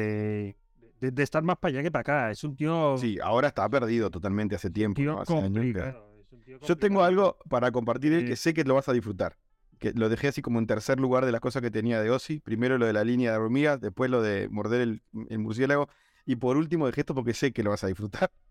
de, 0.99 1.23
estar 1.23 1.43
más 1.43 1.57
para 1.57 1.73
allá 1.73 1.83
que 1.83 1.91
para 1.91 2.01
acá. 2.01 2.31
Es 2.31 2.43
un 2.43 2.55
tío, 2.55 2.97
Sí, 2.97 3.17
ahora 3.21 3.47
está 3.49 3.67
perdido 3.69 4.09
totalmente 4.09 4.55
hace 4.55 4.69
tiempo. 4.69 4.95
tío 5.01 5.13
¿no? 5.13 5.21
Hace 5.21 5.37
años, 5.37 5.65
es 5.65 6.43
tío 6.45 6.59
Yo 6.61 6.75
tengo 6.77 7.03
algo 7.03 7.37
para 7.49 7.71
compartir 7.71 8.13
eh, 8.13 8.25
que 8.25 8.35
sé 8.35 8.53
que 8.53 8.63
lo 8.63 8.75
vas 8.75 8.87
a 8.89 8.93
disfrutar. 8.93 9.37
Que 9.79 9.91
lo 9.93 10.09
dejé 10.09 10.29
así 10.29 10.41
como 10.41 10.57
en 10.59 10.65
tercer 10.67 10.99
lugar 10.99 11.25
de 11.25 11.31
las 11.31 11.41
cosas 11.41 11.61
que 11.61 11.69
tenía 11.69 12.01
de 12.01 12.09
Ozzy. 12.09 12.39
Primero 12.39 12.77
lo 12.77 12.85
de 12.87 12.93
la 12.93 13.03
línea 13.03 13.31
de 13.31 13.37
hormigas, 13.37 13.79
después 13.79 14.09
lo 14.09 14.21
de 14.21 14.49
morder 14.49 14.81
el, 14.81 15.01
el 15.29 15.39
murciélago. 15.39 15.87
Y 16.25 16.35
por 16.37 16.57
último 16.57 16.87
dejé 16.87 17.01
esto 17.01 17.13
porque 17.13 17.33
sé 17.33 17.51
que 17.53 17.63
lo 17.63 17.69
vas 17.69 17.83
a 17.83 17.87
disfrutar. 17.87 18.31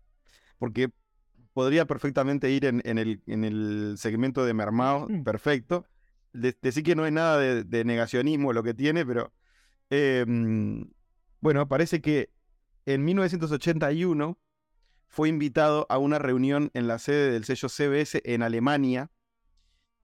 Porque 0.59 0.89
podría 1.53 1.85
perfectamente 1.85 2.49
ir 2.49 2.65
en, 2.65 2.81
en 2.85 2.97
el, 2.97 3.21
en 3.27 3.43
el 3.43 3.95
segmento 3.97 4.43
de 4.45 4.53
mermado, 4.55 5.07
Mm. 5.07 5.23
perfecto. 5.23 5.85
De- 6.33 6.55
decir 6.61 6.83
que 6.83 6.95
no 6.95 7.05
es 7.05 7.11
nada 7.11 7.37
de, 7.37 7.63
de 7.63 7.83
negacionismo 7.85 8.53
lo 8.53 8.63
que 8.63 8.73
tiene, 8.73 9.05
pero 9.05 9.31
mm, 9.89 10.81
bueno, 11.41 11.67
parece 11.67 12.01
que 12.01 12.31
en 12.85 13.05
1981 13.05 14.37
fue 15.07 15.29
invitado 15.29 15.85
a 15.89 15.97
una 15.97 16.19
reunión 16.19 16.71
en 16.73 16.87
la 16.87 16.99
sede 16.99 17.31
del 17.31 17.45
sello 17.45 17.69
CBS 17.69 18.21
en 18.25 18.43
Alemania 18.43 19.11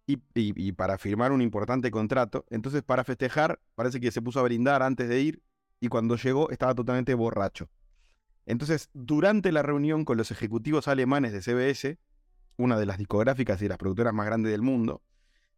y 0.06 0.72
para 0.74 0.98
firmar 0.98 1.32
un 1.32 1.42
importante 1.42 1.90
contrato. 1.90 2.46
Entonces, 2.50 2.84
para 2.84 3.04
festejar, 3.04 3.62
parece 3.76 4.00
que 4.00 4.12
se 4.12 4.22
puso 4.22 4.40
a 4.40 4.44
brindar 4.44 4.84
antes 4.84 5.08
de 5.08 5.22
ir 5.22 5.44
y 5.80 5.88
cuando 5.88 6.16
llegó 6.16 6.50
estaba 6.50 6.76
totalmente 6.76 7.14
borracho. 7.14 7.70
Entonces, 8.46 8.90
durante 8.94 9.52
la 9.52 9.62
reunión 9.62 10.06
con 10.06 10.18
los 10.18 10.32
ejecutivos 10.32 10.88
alemanes 10.88 11.32
de 11.32 11.42
CBS, 11.42 11.98
una 12.58 12.78
de 12.78 12.86
las 12.86 12.98
discográficas 12.98 13.62
y 13.62 13.68
las 13.68 13.78
productoras 13.78 14.14
más 14.14 14.26
grandes 14.26 14.52
del 14.52 14.62
mundo, 14.62 15.02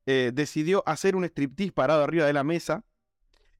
eh, 0.06 0.32
decidió 0.34 0.84
hacer 0.86 1.16
un 1.16 1.26
striptease 1.26 1.72
parado 1.72 2.04
arriba 2.04 2.26
de 2.26 2.34
la 2.34 2.44
mesa, 2.44 2.86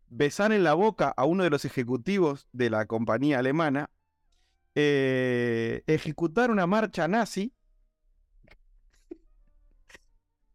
besar 0.10 0.52
en 0.52 0.64
la 0.64 0.74
boca 0.74 1.14
a 1.16 1.26
uno 1.26 1.44
de 1.44 1.50
los 1.50 1.66
ejecutivos 1.66 2.48
de 2.52 2.70
la 2.70 2.86
compañía 2.86 3.40
alemana, 3.40 3.90
eh, 4.76 5.84
ejecutar 5.88 6.52
una 6.52 6.68
marcha 6.68 7.08
nazi 7.08 7.54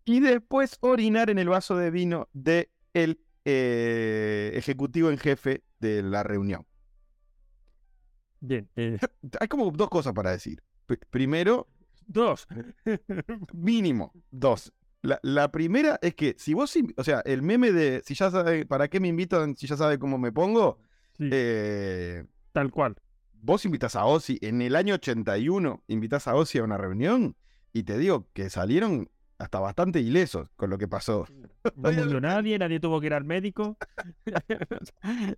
y 0.05 0.21
después 0.21 0.77
orinar 0.81 1.31
en 1.31 1.39
el 1.39 1.49
vaso 1.49 1.77
de 1.77 1.91
vino 1.91 2.29
del 2.33 2.69
ejecutivo 3.45 5.11
en 5.11 5.19
jefe 5.19 5.63
de 5.79 6.03
la 6.03 6.23
reunión. 6.23 6.67
Bien. 8.41 8.69
eh, 8.77 8.99
Hay 9.41 9.49
como 9.49 9.71
dos 9.71 9.89
cosas 9.89 10.13
para 10.13 10.31
decir. 10.33 10.63
P- 10.87 10.99
primero, 11.11 11.69
dos. 12.07 12.47
mínimo, 13.53 14.13
dos. 14.31 14.73
La, 15.03 15.19
la 15.23 15.51
primera 15.51 15.99
es 16.03 16.15
que 16.15 16.35
si 16.39 16.53
vos, 16.55 16.75
o 16.97 17.05
sea, 17.05 17.21
el 17.25 17.43
meme 17.43 17.73
de 17.73 18.03
si 18.05 18.15
ya 18.15 18.31
sabe, 18.31 18.67
¿para 18.67 18.89
qué 18.89 19.01
me 19.01 19.09
invitan 19.09 19.57
si 19.57 19.67
ya 19.67 19.77
sabe 19.77 19.99
cómo 19.99 20.19
me 20.19 20.33
pongo? 20.33 20.79
Sí, 21.17 21.29
Eh, 21.33 22.25
tal 22.53 22.71
cual. 22.71 22.97
vos 23.33 23.65
invitas 23.65 23.97
a 23.97 24.05
Ozzy, 24.05 24.39
en 24.43 24.61
el 24.61 24.77
año 24.77 24.95
81 24.95 25.83
invitas 25.89 26.29
a 26.29 26.35
Ozzy 26.35 26.59
a 26.59 26.65
una 26.65 26.77
reunión 26.77 27.35
y 27.73 27.85
te 27.85 27.97
digo 27.97 28.29
que 28.35 28.51
salieron 28.51 29.09
hasta 29.39 29.59
bastante 29.59 30.01
ilesos 30.01 30.49
con 30.57 30.69
lo 30.71 30.79
que 30.79 30.89
pasó. 30.89 31.27
No 31.77 31.93
murió 31.93 32.21
nadie, 32.21 32.59
nadie 32.59 32.81
tuvo 32.81 33.01
que 33.01 33.07
ir 33.07 33.15
al 33.15 33.25
médico. 33.25 33.77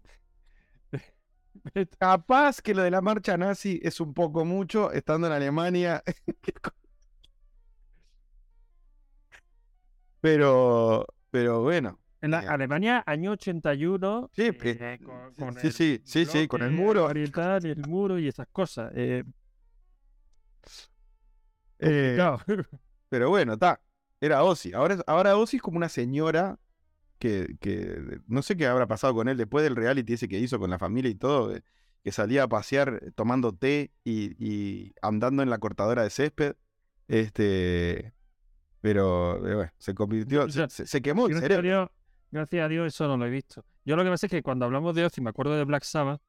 Capaz 1.98 2.61
que 2.62 2.75
lo 2.75 2.83
de 2.83 2.90
la 2.90 3.01
marcha 3.01 3.37
nazi 3.37 3.81
es 3.83 4.01
un 4.01 4.14
poco 4.14 4.44
mucho 4.44 4.90
estando 4.92 5.27
en 5.27 5.33
Alemania. 5.35 6.03
pero, 10.22 11.06
pero 11.30 11.61
bueno. 11.61 11.98
En 12.22 12.30
la 12.30 12.42
Eh. 12.44 12.46
Alemania, 12.48 13.02
año 13.04 13.32
81. 13.32 14.30
Sí, 14.32 14.44
eh, 14.44 14.98
con, 15.04 15.35
sí, 15.35 15.40
con 15.40 15.54
sí, 15.58 15.66
el 15.66 15.72
sí, 15.72 16.00
sí, 16.04 16.24
sí, 16.24 16.48
con 16.48 16.62
el 16.62 16.70
muro. 16.70 17.04
oriental 17.06 17.66
y 17.66 17.70
el 17.70 17.82
muro 17.87 18.18
y 18.18 18.28
esas 18.28 18.46
cosas. 18.52 18.92
Eh, 18.94 19.24
eh. 21.80 22.16
Pero 23.08 23.28
bueno, 23.30 23.54
está. 23.54 23.80
Era 24.20 24.44
Ozzy. 24.44 24.72
Ahora, 24.72 24.94
es- 24.94 25.02
ahora 25.06 25.37
Ozzy 25.37 25.56
es 25.56 25.62
como 25.62 25.76
una 25.78 25.88
señora 25.88 26.58
que, 27.18 27.56
que 27.61 28.20
no 28.28 28.42
sé 28.42 28.56
qué 28.56 28.66
habrá 28.66 28.87
pasado 28.87 29.14
con 29.14 29.28
él 29.28 29.37
después 29.37 29.64
del 29.64 29.76
reality 29.76 30.14
ese 30.14 30.28
que 30.28 30.38
hizo 30.38 30.58
con 30.61 30.70
la 30.70 30.78
familia 30.78 31.11
y 31.11 31.14
todo, 31.16 31.52
que 32.04 32.12
salía 32.12 32.44
a 32.44 32.48
pasear 32.48 33.12
tomando 33.16 33.54
té 33.54 33.92
y, 34.04 34.35
y 34.44 34.94
andando 35.02 35.42
en 35.42 35.50
la 35.50 35.58
cortadora 35.58 36.02
de 36.04 36.11
césped. 36.11 36.54
Este, 37.08 38.14
pero 38.83 39.40
bueno, 39.40 39.71
se 39.79 39.95
convirtió, 39.95 40.45
O 40.45 40.49
sea, 40.51 40.68
se, 40.68 40.87
se 40.87 41.01
quemó 41.01 41.29
el 41.29 41.38
cerebro. 41.38 41.62
Dios, 41.62 41.88
gracias 42.31 42.64
a 42.64 42.68
Dios, 42.68 42.87
eso 42.95 43.09
no 43.09 43.16
lo 43.16 43.25
he 43.27 43.31
visto. 43.31 43.64
Yo 43.87 43.97
lo 43.97 44.05
que 44.05 44.11
pasa 44.11 44.27
es 44.27 44.31
que 44.31 44.42
cuando 44.42 44.66
hablamos 44.66 44.95
de 44.95 45.05
Ozzy, 45.07 45.21
me 45.23 45.31
acuerdo 45.31 45.57
de 45.57 45.64
Black 45.64 45.85
Sabbath 45.85 46.21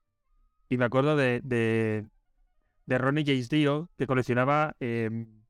y 0.69 0.77
me 0.77 0.85
acuerdo 0.85 1.17
de, 1.17 1.41
de, 1.43 2.05
de 2.85 2.97
Ronnie 2.97 3.25
James 3.25 3.49
Dio, 3.49 3.89
que 3.97 4.07
coleccionaba 4.07 4.75
em, 4.79 5.43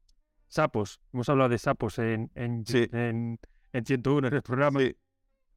sapos. 0.48 1.00
Hemos 1.14 1.30
hablado 1.30 1.50
de 1.50 1.58
sapos 1.60 2.00
en, 2.00 2.32
en, 2.36 2.66
Sí. 2.66 2.88
en, 2.92 3.40
en 3.74 3.86
101, 3.86 4.28
en 4.30 4.34
el 4.34 4.42
programa. 4.42 4.80
Sí, 4.80 4.96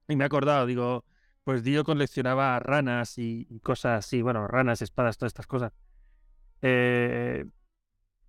Y 0.09 0.17
me 0.17 0.25
he 0.25 0.27
acordado, 0.27 0.67
digo, 0.67 1.05
pues 1.45 1.63
Dio 1.63 1.85
coleccionaba 1.85 2.59
ranas 2.61 3.19
y, 3.19 3.47
y 3.49 3.61
cosas 3.61 4.05
así, 4.05 4.21
bueno, 4.23 4.47
ranas, 4.49 4.83
espadas, 4.83 5.17
todas 5.17 5.31
estas 5.31 5.47
cosas. 5.47 5.73
Eh, 6.63 7.45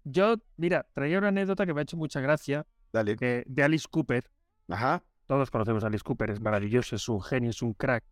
yo, 0.04 0.36
mira, 0.58 0.88
traía 0.94 1.18
una 1.18 1.30
anécdota 1.30 1.66
que 1.66 1.74
me 1.74 1.82
ha 1.82 1.84
hecho 1.84 1.98
mucha 1.98 2.22
gracia, 2.22 2.66
dale. 2.94 3.16
de 3.16 3.64
Alice 3.64 3.88
Cooper. 3.90 4.30
Ajá. 4.70 5.04
Todos 5.28 5.52
conocemos 5.52 5.84
a 5.84 5.88
Alice 5.88 6.04
Cooper, 6.04 6.32
es 6.32 6.40
maravilloso, 6.42 6.96
es 6.96 7.10
un 7.10 7.22
genio, 7.22 7.50
es 7.50 7.62
un 7.62 7.74
crack. 7.74 8.04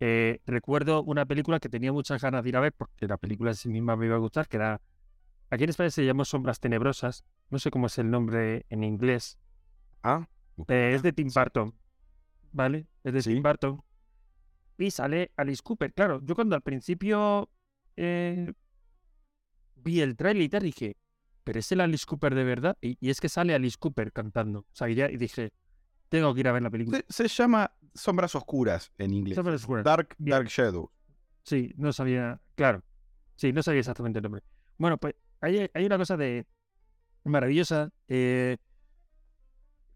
Eh, 0.00 0.40
recuerdo 0.46 1.02
una 1.02 1.24
película 1.24 1.60
que 1.60 1.68
tenía 1.68 1.92
muchas 1.92 2.20
ganas 2.20 2.42
de 2.42 2.48
ir 2.50 2.56
a 2.56 2.60
ver, 2.60 2.72
porque 2.72 3.06
la 3.06 3.16
película 3.16 3.50
en 3.52 3.56
sí 3.56 3.68
misma 3.68 3.96
me 3.96 4.06
iba 4.06 4.16
a 4.16 4.18
gustar, 4.18 4.48
que 4.48 4.56
era, 4.58 4.80
aquí 5.48 5.64
en 5.64 5.70
España 5.70 5.90
se 5.90 6.04
llamó 6.04 6.24
Sombras 6.24 6.60
Tenebrosas, 6.60 7.24
no 7.50 7.58
sé 7.58 7.70
cómo 7.70 7.86
es 7.86 7.96
el 7.98 8.10
nombre 8.10 8.66
en 8.68 8.84
inglés, 8.84 9.38
Ah, 10.02 10.26
Eh, 10.68 10.92
es 10.94 11.02
de 11.02 11.12
Tim 11.12 11.28
Burton. 11.34 11.72
¿Vale? 12.52 12.86
Es 13.04 13.12
de 13.14 13.22
Sí. 13.22 13.32
Tim 13.34 13.42
Burton. 13.42 13.82
Y 14.76 14.90
sale 14.90 15.30
Alice 15.36 15.62
Cooper. 15.62 15.92
Claro, 15.94 16.20
yo 16.24 16.34
cuando 16.34 16.56
al 16.56 16.62
principio 16.62 17.48
eh, 17.96 18.52
vi 19.76 20.00
el 20.00 20.16
trailer 20.16 20.42
y 20.42 20.48
dije, 20.60 20.96
¿pero 21.44 21.58
es 21.58 21.70
el 21.72 21.80
Alice 21.80 22.04
Cooper 22.06 22.34
de 22.34 22.44
verdad? 22.44 22.76
Y, 22.80 22.96
y 23.00 23.10
es 23.10 23.20
que 23.20 23.28
sale 23.28 23.54
Alice 23.54 23.76
Cooper 23.78 24.12
cantando. 24.12 24.60
O 24.60 24.66
sea, 24.72 24.88
y, 24.88 24.94
ya- 24.94 25.10
y 25.10 25.16
dije, 25.16 25.52
tengo 26.08 26.32
que 26.34 26.40
ir 26.40 26.48
a 26.48 26.52
ver 26.52 26.62
la 26.62 26.70
película. 26.70 27.00
Se, 27.08 27.28
se 27.28 27.28
llama 27.28 27.72
Sombras 27.94 28.34
Oscuras 28.34 28.92
en 28.98 29.12
inglés. 29.14 29.38
La 29.44 29.54
escuela. 29.54 29.82
Dark, 29.82 30.14
Bien. 30.18 30.36
Dark 30.36 30.48
Shadow. 30.48 30.90
Sí, 31.44 31.72
no 31.76 31.92
sabía, 31.92 32.40
claro. 32.54 32.82
Sí, 33.36 33.52
no 33.52 33.62
sabía 33.62 33.80
exactamente 33.80 34.18
el 34.18 34.22
nombre. 34.22 34.42
Bueno, 34.78 34.98
pues 34.98 35.14
hay, 35.40 35.68
hay 35.74 35.86
una 35.86 35.98
cosa 35.98 36.16
de 36.16 36.46
maravillosa. 37.24 37.90
eh, 38.08 38.56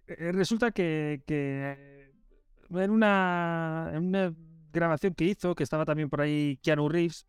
eh, 0.07 0.33
resulta 0.33 0.71
que, 0.71 1.23
que 1.27 2.13
en, 2.71 2.91
una, 2.91 3.91
en 3.93 4.07
una 4.07 4.35
grabación 4.73 5.15
que 5.15 5.25
hizo, 5.25 5.55
que 5.55 5.63
estaba 5.65 5.85
también 5.85 6.09
por 6.11 6.21
ahí 6.21 6.59
Keanu 6.63 6.89
Reeves, 6.89 7.27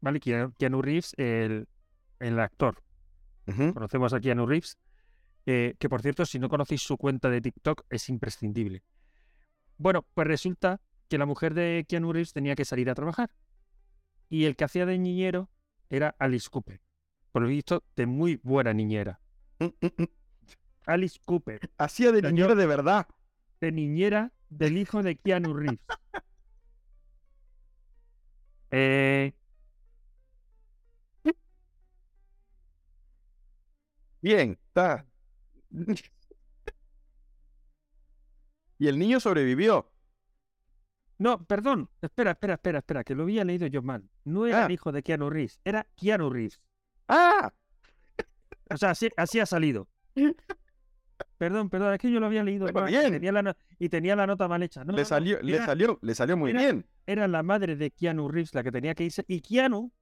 ¿vale? 0.00 0.20
Keanu, 0.20 0.52
Keanu 0.58 0.82
Reeves, 0.82 1.14
el, 1.16 1.68
el 2.18 2.38
actor. 2.40 2.82
Conocemos 3.46 4.12
a 4.12 4.20
Keanu 4.20 4.46
Reeves, 4.46 4.78
eh, 5.46 5.74
que 5.78 5.88
por 5.88 6.02
cierto, 6.02 6.24
si 6.24 6.38
no 6.38 6.48
conocéis 6.48 6.82
su 6.82 6.96
cuenta 6.96 7.28
de 7.30 7.40
TikTok, 7.40 7.82
es 7.90 8.08
imprescindible. 8.08 8.82
Bueno, 9.76 10.06
pues 10.14 10.26
resulta 10.28 10.80
que 11.08 11.18
la 11.18 11.26
mujer 11.26 11.54
de 11.54 11.84
Keanu 11.88 12.12
Reeves 12.12 12.32
tenía 12.32 12.54
que 12.54 12.64
salir 12.64 12.88
a 12.90 12.94
trabajar. 12.94 13.30
Y 14.28 14.44
el 14.44 14.54
que 14.54 14.64
hacía 14.64 14.86
de 14.86 14.98
niñero 14.98 15.50
era 15.88 16.14
Alice 16.18 16.48
Cooper. 16.48 16.80
Por 17.32 17.42
lo 17.42 17.48
visto, 17.48 17.82
de 17.96 18.06
muy 18.06 18.38
buena 18.42 18.72
niñera. 18.72 19.20
Mm, 19.58 19.64
mm, 19.64 20.02
mm. 20.02 20.08
Alice 20.86 21.18
Cooper, 21.24 21.60
Hacía 21.78 22.12
de 22.12 22.22
niñera 22.22 22.54
de 22.54 22.66
verdad. 22.66 23.06
de 23.60 23.72
niñera 23.72 24.32
del 24.48 24.78
hijo 24.78 25.02
de 25.02 25.16
Keanu 25.16 25.54
Reeves. 25.54 25.80
Eh, 28.72 29.32
Bien, 34.22 34.58
está. 34.68 35.06
y 38.78 38.88
el 38.88 38.98
niño 38.98 39.20
sobrevivió. 39.20 39.90
no, 41.18 41.44
perdón. 41.44 41.90
Espera, 42.00 42.30
espera, 42.32 42.54
espera, 42.54 42.78
espera, 42.78 43.04
que 43.04 43.14
lo 43.14 43.24
había 43.24 43.44
leído 43.44 43.66
yo 43.66 43.82
mal. 43.82 44.08
No 44.24 44.46
era 44.46 44.62
Ah. 44.62 44.66
el 44.66 44.72
hijo 44.72 44.90
de 44.92 45.02
Keanu 45.02 45.28
Reeves, 45.30 45.60
era 45.64 45.86
Keanu 45.96 46.30
Reeves. 46.30 46.60
¡Ah! 47.08 47.52
O 48.72 48.76
sea, 48.76 48.90
así, 48.90 49.08
así 49.16 49.38
ha 49.40 49.46
salido. 49.46 49.88
Perdón, 51.36 51.68
perdón, 51.70 51.92
es 51.94 51.98
que 51.98 52.10
yo 52.10 52.20
lo 52.20 52.26
había 52.26 52.42
leído 52.44 52.66
mal 52.72 52.88
y 52.92 53.10
tenía 53.10 53.32
la, 53.32 53.42
no- 53.42 53.54
y 53.78 53.88
tenía 53.88 54.14
la 54.16 54.26
nota 54.26 54.46
mal 54.48 54.62
hecha. 54.62 54.84
No, 54.84 54.92
le 54.92 55.02
no, 55.02 55.04
salió, 55.08 55.40
le 55.42 55.58
salió, 55.58 55.98
le 56.02 56.14
salió 56.14 56.36
muy 56.36 56.50
era- 56.50 56.60
bien. 56.60 56.86
Era 57.06 57.26
la 57.28 57.42
madre 57.42 57.76
de 57.76 57.90
Keanu 57.90 58.28
Reeves 58.28 58.54
la 58.54 58.62
que 58.62 58.70
tenía 58.72 58.94
que 58.94 59.04
irse. 59.04 59.24
Y 59.26 59.40
Keanu 59.40 59.92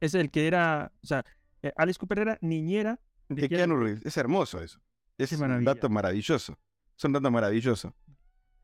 es 0.00 0.14
el 0.14 0.30
que 0.30 0.46
era. 0.46 0.92
O 1.02 1.06
sea, 1.06 1.24
eh, 1.62 1.72
Alice 1.76 1.98
Cooper 1.98 2.18
era 2.20 2.38
niñera. 2.40 3.00
De 3.34 3.48
Keanu 3.48 3.56
Keanu 3.56 3.76
Reeves. 3.76 4.06
Es 4.06 4.16
hermoso 4.16 4.60
eso. 4.60 4.80
Es 5.16 5.32
un 5.32 5.64
dato 5.64 5.88
maravilloso. 5.88 6.58
Es 6.96 7.04
un 7.04 7.12
dato 7.12 7.30
maravilloso. 7.30 7.94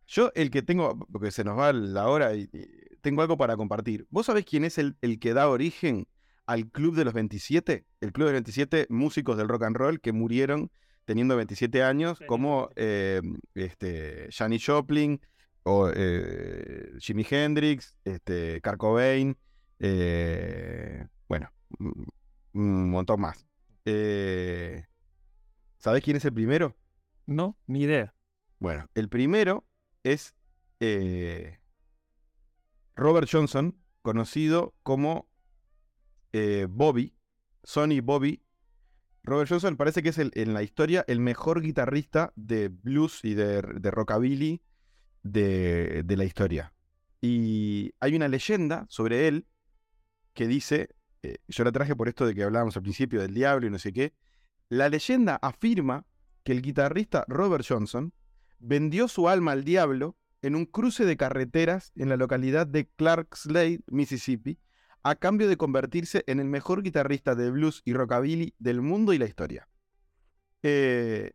Yo, 0.07 0.31
el 0.35 0.51
que 0.51 0.63
tengo, 0.63 0.99
porque 1.11 1.31
se 1.31 1.45
nos 1.45 1.59
va 1.59 1.73
la 1.73 2.09
hora 2.09 2.35
y, 2.35 2.49
y 2.53 2.97
tengo 3.01 3.23
algo 3.23 3.37
para 3.37 3.57
compartir. 3.57 4.07
¿Vos 4.11 4.27
sabés 4.27 4.45
quién 4.45 4.65
es 4.65 4.79
el, 4.79 4.97
el 5.01 5.19
que 5.19 5.35
da 5.35 5.49
origen 5.49 6.07
al 6.47 6.69
Club 6.71 6.95
de 6.95 7.05
los 7.05 7.15
27? 7.15 7.87
El 8.01 8.13
Club 8.13 8.27
de 8.27 8.33
los 8.33 8.43
27 8.43 8.87
músicos 8.89 9.37
del 9.37 9.49
rock 9.49 9.65
and 9.65 9.77
roll 9.77 10.01
que 10.01 10.13
murieron 10.13 10.71
teniendo 11.07 11.37
27 11.37 11.83
años, 11.83 12.19
como 12.27 12.69
eh, 12.77 13.23
este, 13.55 14.29
Janis 14.31 14.67
Joplin, 14.67 15.21
o 15.63 15.91
eh, 15.95 16.93
Jimi 16.99 17.25
Hendrix, 17.29 17.97
este, 18.05 18.61
Kurt 18.61 18.77
Cobain, 18.77 19.37
eh, 19.79 21.07
bueno, 21.29 21.51
un 22.53 22.91
montón 22.91 23.21
más. 23.21 23.46
Eh, 23.87 24.85
¿Sabés 25.79 26.03
quién 26.05 26.17
es 26.19 26.25
el 26.25 26.33
primero? 26.35 26.77
No, 27.27 27.59
ni 27.67 27.83
idea. 27.83 28.15
Bueno, 28.59 28.87
el 28.95 29.09
primero 29.09 29.67
es 30.03 30.35
eh, 30.81 31.59
Robert 32.97 33.29
Johnson, 33.31 33.77
conocido 34.03 34.75
como 34.83 35.29
eh, 36.33 36.67
Bobby, 36.69 37.15
Sonny 37.63 38.01
Bobby. 38.01 38.43
Robert 39.25 39.49
Johnson 39.51 39.77
parece 39.77 40.03
que 40.03 40.11
es 40.11 40.19
el- 40.19 40.33
en 40.35 40.55
la 40.55 40.63
historia 40.63 41.05
el 41.09 41.21
mejor 41.21 41.63
guitarrista 41.63 42.33
de 42.37 42.69
blues 42.69 43.25
y 43.25 43.35
de, 43.35 43.63
de 43.63 43.91
rockabilly 43.91 44.63
de, 45.23 46.03
de 46.05 46.17
la 46.17 46.25
historia. 46.25 46.75
Y 47.21 47.93
hay 48.01 48.17
una 48.17 48.29
leyenda 48.29 48.87
sobre 48.89 49.29
él 49.29 49.47
que 50.35 50.49
dice, 50.49 50.91
eh, 51.27 51.39
yo 51.49 51.65
la 51.65 51.73
traje 51.73 51.97
por 51.97 52.09
esto 52.09 52.27
de 52.27 52.35
que 52.35 52.45
hablábamos 52.45 52.77
al 52.77 52.83
principio 52.83 53.21
del 53.21 53.35
diablo 53.35 53.67
y 53.67 53.71
no 53.71 53.79
sé 53.79 53.93
qué, 53.93 54.15
la 54.69 54.89
leyenda 54.89 55.37
afirma 55.43 56.07
que 56.45 56.53
el 56.53 56.63
guitarrista 56.63 57.25
Robert 57.27 57.65
Johnson 57.67 58.13
vendió 58.59 59.09
su 59.09 59.29
alma 59.29 59.53
al 59.53 59.65
diablo 59.65 60.17
en 60.43 60.55
un 60.55 60.67
cruce 60.67 61.05
de 61.05 61.17
carreteras 61.17 61.93
en 61.97 62.09
la 62.09 62.17
localidad 62.17 62.67
de 62.67 62.87
Clarkslade, 62.87 63.81
Mississippi, 63.87 64.59
a 65.03 65.17
cambio 65.17 65.49
de 65.49 65.57
convertirse 65.57 66.25
en 66.27 66.41
el 66.41 66.47
mejor 66.47 66.83
guitarrista 66.83 67.35
de 67.35 67.51
blues 67.51 67.83
y 67.85 67.93
rockabilly 67.93 68.55
del 68.59 68.81
mundo 68.81 69.13
y 69.13 69.19
la 69.19 69.27
historia. 69.27 69.69
Eh, 70.63 71.33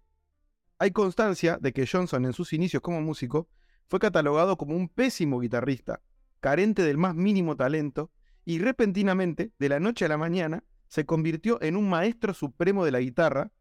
hay 0.78 0.92
constancia 0.92 1.58
de 1.62 1.74
que 1.74 1.88
Johnson 1.88 2.26
en 2.26 2.34
sus 2.34 2.54
inicios 2.54 2.82
como 2.82 3.02
músico 3.02 3.50
fue 3.88 4.00
catalogado 4.00 4.58
como 4.58 4.76
un 4.76 4.90
pésimo 4.90 5.40
guitarrista, 5.40 6.02
carente 6.40 6.84
del 6.84 6.98
más 6.98 7.16
mínimo 7.16 7.56
talento, 7.56 8.12
y 8.46 8.60
repentinamente, 8.60 9.52
de 9.60 9.70
la 9.70 9.80
noche 9.80 10.06
a 10.06 10.10
la 10.10 10.18
mañana, 10.18 10.64
se 10.88 11.06
convirtió 11.06 11.62
en 11.62 11.78
un 11.78 11.90
maestro 11.90 12.34
supremo 12.34 12.84
de 12.84 12.92
la 12.92 13.00
guitarra 13.00 13.52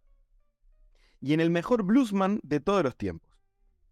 y 1.21 1.33
en 1.33 1.41
el 1.41 1.51
mejor 1.51 1.83
bluesman 1.85 2.41
de 2.43 2.61
todos 2.61 2.83
los 2.83 2.97
tiempos. 2.97 3.31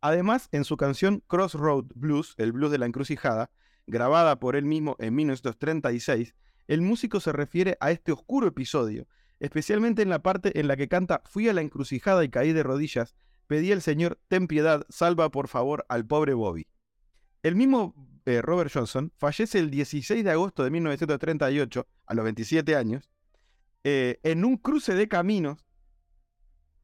Además, 0.01 0.48
en 0.53 0.64
su 0.64 0.77
canción 0.77 1.22
Crossroad 1.27 1.87
Blues, 1.94 2.35
el 2.38 2.53
blues 2.53 2.70
de 2.70 2.79
la 2.79 2.87
encrucijada, 2.87 3.51
grabada 3.87 4.38
por 4.38 4.57
él 4.57 4.64
mismo 4.64 4.96
en 4.98 5.14
1936, 5.14 6.35
el 6.68 6.83
músico 6.83 7.20
se 7.20 7.33
refiere 7.33 7.77
a 7.81 7.90
este 7.90 8.12
oscuro 8.12 8.46
episodio, 8.46 9.09
especialmente 9.40 10.03
en 10.03 10.11
la 10.11 10.22
parte 10.22 10.59
en 10.61 10.68
la 10.68 10.77
que 10.77 10.88
canta 10.88 11.22
Fui 11.24 11.48
a 11.48 11.53
la 11.53 11.62
encrucijada 11.62 12.24
y 12.24 12.29
caí 12.29 12.53
de 12.53 12.62
rodillas, 12.62 13.14
pedí 13.46 13.72
al 13.72 13.83
Señor, 13.83 14.20
ten 14.29 14.46
piedad, 14.46 14.85
salva 14.88 15.31
por 15.31 15.48
favor 15.48 15.85
al 15.88 16.07
pobre 16.07 16.35
Bobby. 16.35 16.66
El 17.42 17.57
mismo 17.57 17.94
eh, 18.29 18.43
Robert 18.43 18.71
Johnson 18.73 19.11
fallece 19.17 19.59
el 19.59 19.71
16 19.71 20.23
de 20.25 20.31
agosto 20.31 20.62
de 20.64 20.71
1938, 20.71 21.87
a 22.07 22.14
los 22.14 22.25
27 22.25 22.77
años, 22.77 23.11
eh, 23.85 24.21
en 24.23 24.45
un 24.45 24.57
cruce 24.59 24.95
de 24.95 25.09
caminos 25.09 25.64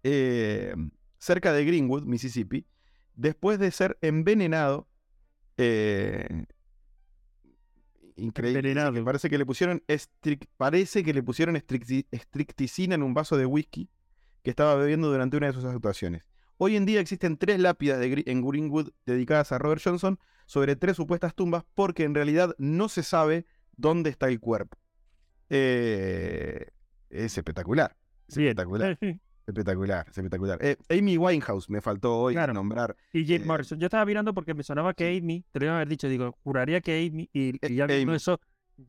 eh, 0.02 0.74
cerca 1.18 1.52
de 1.52 1.64
Greenwood, 1.64 2.04
Mississippi, 2.04 2.66
después 3.14 3.58
de 3.58 3.70
ser 3.70 3.98
envenenado. 4.00 4.88
eh, 5.56 6.46
increíble. 8.16 8.60
Envenenado. 8.60 9.04
Parece 9.04 9.28
que 9.28 9.38
le 9.38 9.46
pusieron 9.46 9.82
estric- 9.88 10.48
parece 10.56 11.02
que 11.02 11.12
le 11.12 11.22
pusieron 11.22 11.56
estricti- 11.56 12.06
estricticina 12.10 12.94
en 12.94 13.02
un 13.02 13.12
vaso 13.14 13.36
de 13.36 13.46
whisky 13.46 13.88
que 14.42 14.50
estaba 14.50 14.76
bebiendo 14.76 15.10
durante 15.10 15.36
una 15.36 15.48
de 15.48 15.52
sus 15.52 15.64
actuaciones. 15.64 16.28
Hoy 16.58 16.76
en 16.76 16.86
día 16.86 17.00
existen 17.00 17.36
tres 17.36 17.58
lápidas 17.58 17.98
de 17.98 18.22
en 18.26 18.46
Greenwood 18.46 18.90
dedicadas 19.06 19.52
a 19.52 19.58
Robert 19.58 19.82
Johnson 19.82 20.18
sobre 20.46 20.76
tres 20.76 20.96
supuestas 20.96 21.34
tumbas 21.34 21.64
porque 21.74 22.04
en 22.04 22.14
realidad 22.14 22.54
no 22.58 22.88
se 22.88 23.02
sabe 23.02 23.46
dónde 23.76 24.10
está 24.10 24.28
el 24.28 24.40
cuerpo. 24.40 24.76
Eh, 25.50 26.66
es 27.10 27.36
espectacular. 27.38 27.96
es 28.28 28.36
Bien. 28.36 28.50
Espectacular. 28.50 28.98
Espectacular, 29.46 30.06
es 30.08 30.16
espectacular. 30.16 30.58
Eh, 30.62 30.76
Amy 30.88 31.18
Winehouse 31.18 31.68
me 31.68 31.80
faltó 31.82 32.16
hoy 32.16 32.32
Claro. 32.34 32.54
nombrar. 32.54 32.96
Y 33.12 33.24
Jim 33.24 33.42
Eh, 33.42 33.44
Morrison. 33.44 33.78
Yo 33.78 33.86
estaba 33.86 34.04
mirando 34.06 34.32
porque 34.32 34.54
me 34.54 34.62
sonaba 34.62 34.94
que 34.94 35.16
Amy, 35.18 35.44
te 35.52 35.60
lo 35.60 35.66
iba 35.66 35.74
a 35.74 35.76
haber 35.76 35.88
dicho, 35.88 36.08
digo, 36.08 36.36
juraría 36.42 36.80
que 36.80 37.06
Amy, 37.06 37.28
y, 37.32 37.50
Eh, 37.56 37.68
y 37.68 37.74
ya 37.76 37.84
Amy. 37.84 38.14
eso, 38.14 38.40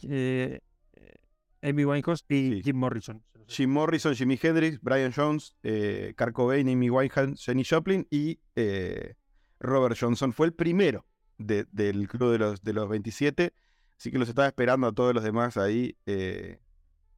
eh, 0.03 0.59
eh, 0.93 1.13
Amy 1.61 1.83
Winehouse 1.83 2.23
y 2.29 2.53
Sí. 2.55 2.61
Jim 2.63 2.77
Morrison. 2.77 3.21
Jim 3.47 3.69
Morrison, 3.69 4.15
Jimi 4.15 4.39
Hendrix, 4.41 4.79
Brian 4.81 5.11
Jones, 5.15 5.55
eh, 5.61 6.13
Kurt 6.17 6.33
Cobain, 6.33 6.67
Amy 6.69 6.89
Winehouse, 6.89 7.43
Jenny 7.43 7.63
Joplin 7.63 8.07
y 8.09 8.39
eh, 8.55 9.15
Robert 9.59 9.95
Johnson. 9.99 10.31
Fue 10.33 10.47
el 10.47 10.53
primero 10.53 11.05
de- 11.37 11.65
del 11.71 12.07
club 12.07 12.31
de 12.31 12.37
los, 12.39 12.63
de 12.63 12.73
los 12.73 12.87
27. 12.89 13.53
Así 13.97 14.11
que 14.11 14.17
los 14.19 14.27
estaba 14.29 14.47
esperando 14.47 14.87
a 14.87 14.91
todos 14.91 15.13
los 15.13 15.23
demás 15.23 15.57
ahí. 15.57 15.97
eh, 16.05 16.59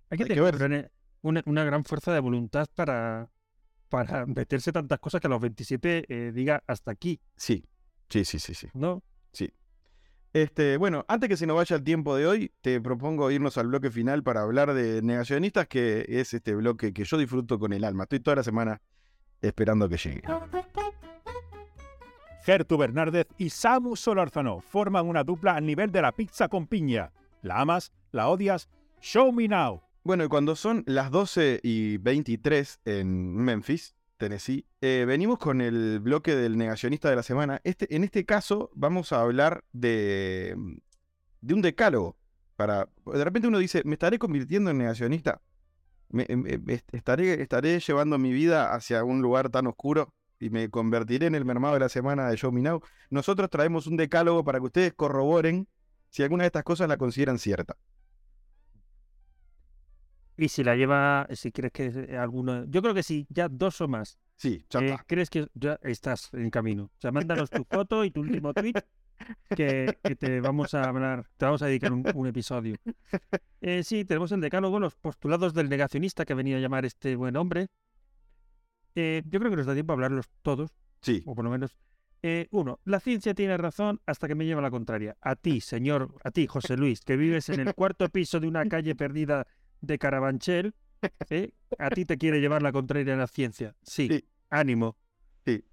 Hay 0.09 0.17
que 0.17 0.23
hay 0.23 0.29
que 0.29 0.35
tener 0.35 0.57
ver. 0.59 0.91
una, 1.21 1.41
una- 1.45 1.63
gran 1.63 1.83
fuerza 1.83 2.13
de 2.13 2.19
voluntad 2.19 2.67
para, 2.75 3.29
para 3.89 4.25
meterse 4.25 4.71
tantas 4.71 4.99
cosas 4.99 5.19
que 5.21 5.27
a 5.27 5.29
los 5.29 5.41
27 5.41 6.05
eh, 6.07 6.31
diga 6.31 6.63
hasta 6.67 6.91
aquí, 6.91 7.19
sí, 7.35 7.63
sí, 8.09 8.23
sí, 8.25 8.39
sí, 8.39 8.53
sí. 8.53 8.67
¿no? 8.73 9.01
Este, 10.33 10.77
bueno, 10.77 11.03
antes 11.07 11.29
que 11.29 11.37
se 11.37 11.47
nos 11.47 11.55
vaya 11.55 11.75
el 11.77 11.83
tiempo 11.83 12.15
de 12.15 12.27
hoy, 12.27 12.51
te 12.61 12.79
propongo 12.79 13.31
irnos 13.31 13.57
al 13.57 13.67
bloque 13.67 13.89
final 13.89 14.21
para 14.23 14.41
hablar 14.41 14.73
de 14.73 15.01
negacionistas, 15.01 15.67
que 15.67 16.05
es 16.07 16.33
este 16.33 16.53
bloque 16.53 16.93
que 16.93 17.05
yo 17.05 17.17
disfruto 17.17 17.57
con 17.57 17.73
el 17.73 17.83
alma. 17.83 18.03
Estoy 18.03 18.19
toda 18.19 18.35
la 18.35 18.43
semana 18.43 18.79
esperando 19.41 19.89
que 19.89 19.97
llegue. 19.97 20.21
Gertu 22.47 22.77
Bernárdez 22.77 23.27
y 23.37 23.49
Samu 23.49 23.97
Solórzano 23.97 24.61
forman 24.61 25.05
una 25.05 25.25
dupla 25.25 25.55
al 25.57 25.65
nivel 25.65 25.91
de 25.91 26.01
la 26.01 26.13
pizza 26.13 26.47
con 26.47 26.65
piña. 26.65 27.11
¿La 27.41 27.59
amas? 27.59 27.91
¿La 28.13 28.29
odias? 28.29 28.69
Show 29.01 29.33
me 29.33 29.49
now. 29.49 29.81
Bueno, 30.05 30.23
y 30.23 30.27
cuando 30.29 30.55
son 30.55 30.81
las 30.87 31.11
12 31.11 31.59
y 31.61 31.97
23 31.97 32.79
en 32.85 33.35
Memphis, 33.35 33.95
Tennessee, 34.15 34.65
eh, 34.79 35.03
venimos 35.05 35.39
con 35.39 35.59
el 35.59 35.99
bloque 35.99 36.37
del 36.37 36.57
negacionista 36.57 37.09
de 37.09 37.17
la 37.17 37.23
semana. 37.23 37.59
Este, 37.65 37.93
en 37.93 38.05
este 38.05 38.23
caso 38.23 38.69
vamos 38.73 39.11
a 39.11 39.19
hablar 39.19 39.65
de, 39.73 40.55
de 41.41 41.53
un 41.53 41.61
decálogo. 41.61 42.15
Para, 42.55 42.87
de 43.07 43.23
repente 43.25 43.49
uno 43.49 43.57
dice, 43.57 43.81
¿me 43.83 43.95
estaré 43.95 44.17
convirtiendo 44.17 44.71
en 44.71 44.77
negacionista? 44.77 45.41
¿Me, 46.07 46.25
me- 46.29 46.57
me- 46.59 46.81
estaré, 46.93 47.41
¿Estaré 47.41 47.77
llevando 47.81 48.17
mi 48.17 48.31
vida 48.31 48.73
hacia 48.73 49.03
un 49.03 49.21
lugar 49.21 49.49
tan 49.49 49.67
oscuro? 49.67 50.13
Y 50.39 50.49
me 50.49 50.69
convertiré 50.69 51.27
en 51.27 51.35
el 51.35 51.45
mermado 51.45 51.73
de 51.73 51.79
la 51.81 51.89
semana 51.89 52.29
de 52.29 52.37
Show 52.37 52.51
Me 52.51 52.61
Now. 52.61 52.81
Nosotros 53.09 53.49
traemos 53.49 53.87
un 53.87 53.97
decálogo 53.97 54.43
para 54.43 54.59
que 54.59 54.65
ustedes 54.65 54.93
corroboren 54.93 55.67
si 56.09 56.23
alguna 56.23 56.43
de 56.43 56.47
estas 56.47 56.63
cosas 56.63 56.87
la 56.87 56.97
consideran 56.97 57.39
cierta. 57.39 57.75
Y 60.37 60.49
si 60.49 60.63
la 60.63 60.75
lleva, 60.75 61.27
si 61.33 61.51
crees 61.51 61.73
que 61.73 61.85
eh, 62.09 62.17
alguno. 62.17 62.65
Yo 62.65 62.81
creo 62.83 62.93
que 62.93 63.01
sí, 63.01 63.25
ya 63.29 63.49
dos 63.49 63.81
o 63.81 63.87
más. 63.87 64.19
Sí, 64.35 64.63
ya 64.69 64.79
eh, 64.81 64.97
crees 65.07 65.31
que 65.31 65.47
ya 65.55 65.79
estás 65.81 66.31
en 66.33 66.51
camino. 66.51 66.83
O 66.83 67.01
sea, 67.01 67.11
mándanos 67.11 67.49
tu 67.49 67.63
foto 67.69 68.05
y 68.05 68.11
tu 68.11 68.21
último 68.21 68.53
tweet 68.53 68.75
que, 69.55 69.97
que 70.03 70.15
te 70.15 70.39
vamos 70.39 70.75
a 70.75 70.83
hablar, 70.83 71.27
te 71.37 71.45
vamos 71.45 71.63
a 71.63 71.65
dedicar 71.65 71.91
un, 71.91 72.05
un 72.13 72.27
episodio. 72.27 72.75
Eh, 73.61 73.83
sí, 73.83 74.05
tenemos 74.05 74.31
el 74.31 74.41
decálogo, 74.41 74.79
los 74.79 74.95
postulados 74.95 75.55
del 75.55 75.69
negacionista 75.69 76.23
que 76.23 76.35
venía 76.35 76.57
a 76.57 76.59
llamar 76.59 76.85
este 76.85 77.15
buen 77.15 77.35
hombre. 77.35 77.69
Eh, 78.99 79.21
yo 79.29 79.37
creo 79.39 79.51
que 79.51 79.57
nos 79.57 79.67
da 79.67 79.75
tiempo 79.75 79.93
a 79.93 79.95
hablarlos 79.95 80.27
todos, 80.41 80.71
Sí, 81.01 81.21
o 81.27 81.35
por 81.35 81.45
lo 81.45 81.51
menos. 81.51 81.77
Eh, 82.23 82.47
uno, 82.49 82.79
la 82.83 82.99
ciencia 82.99 83.35
tiene 83.35 83.55
razón 83.57 84.01
hasta 84.07 84.27
que 84.27 84.33
me 84.33 84.43
lleva 84.45 84.59
la 84.59 84.71
contraria. 84.71 85.15
A 85.21 85.35
ti, 85.35 85.61
señor, 85.61 86.15
a 86.23 86.31
ti, 86.31 86.47
José 86.47 86.75
Luis, 86.77 87.01
que 87.01 87.15
vives 87.15 87.47
en 87.49 87.59
el 87.59 87.75
cuarto 87.75 88.09
piso 88.09 88.39
de 88.39 88.47
una 88.47 88.65
calle 88.65 88.95
perdida 88.95 89.45
de 89.81 89.99
Carabanchel, 89.99 90.73
¿eh? 91.29 91.51
a 91.77 91.89
ti 91.91 92.05
te 92.05 92.17
quiere 92.17 92.39
llevar 92.41 92.63
la 92.63 92.71
contraria 92.71 93.15
la 93.15 93.27
ciencia. 93.27 93.75
Sí, 93.83 94.07
Sí. 94.09 94.25
ánimo. 94.49 94.97
Sí. 95.45 95.63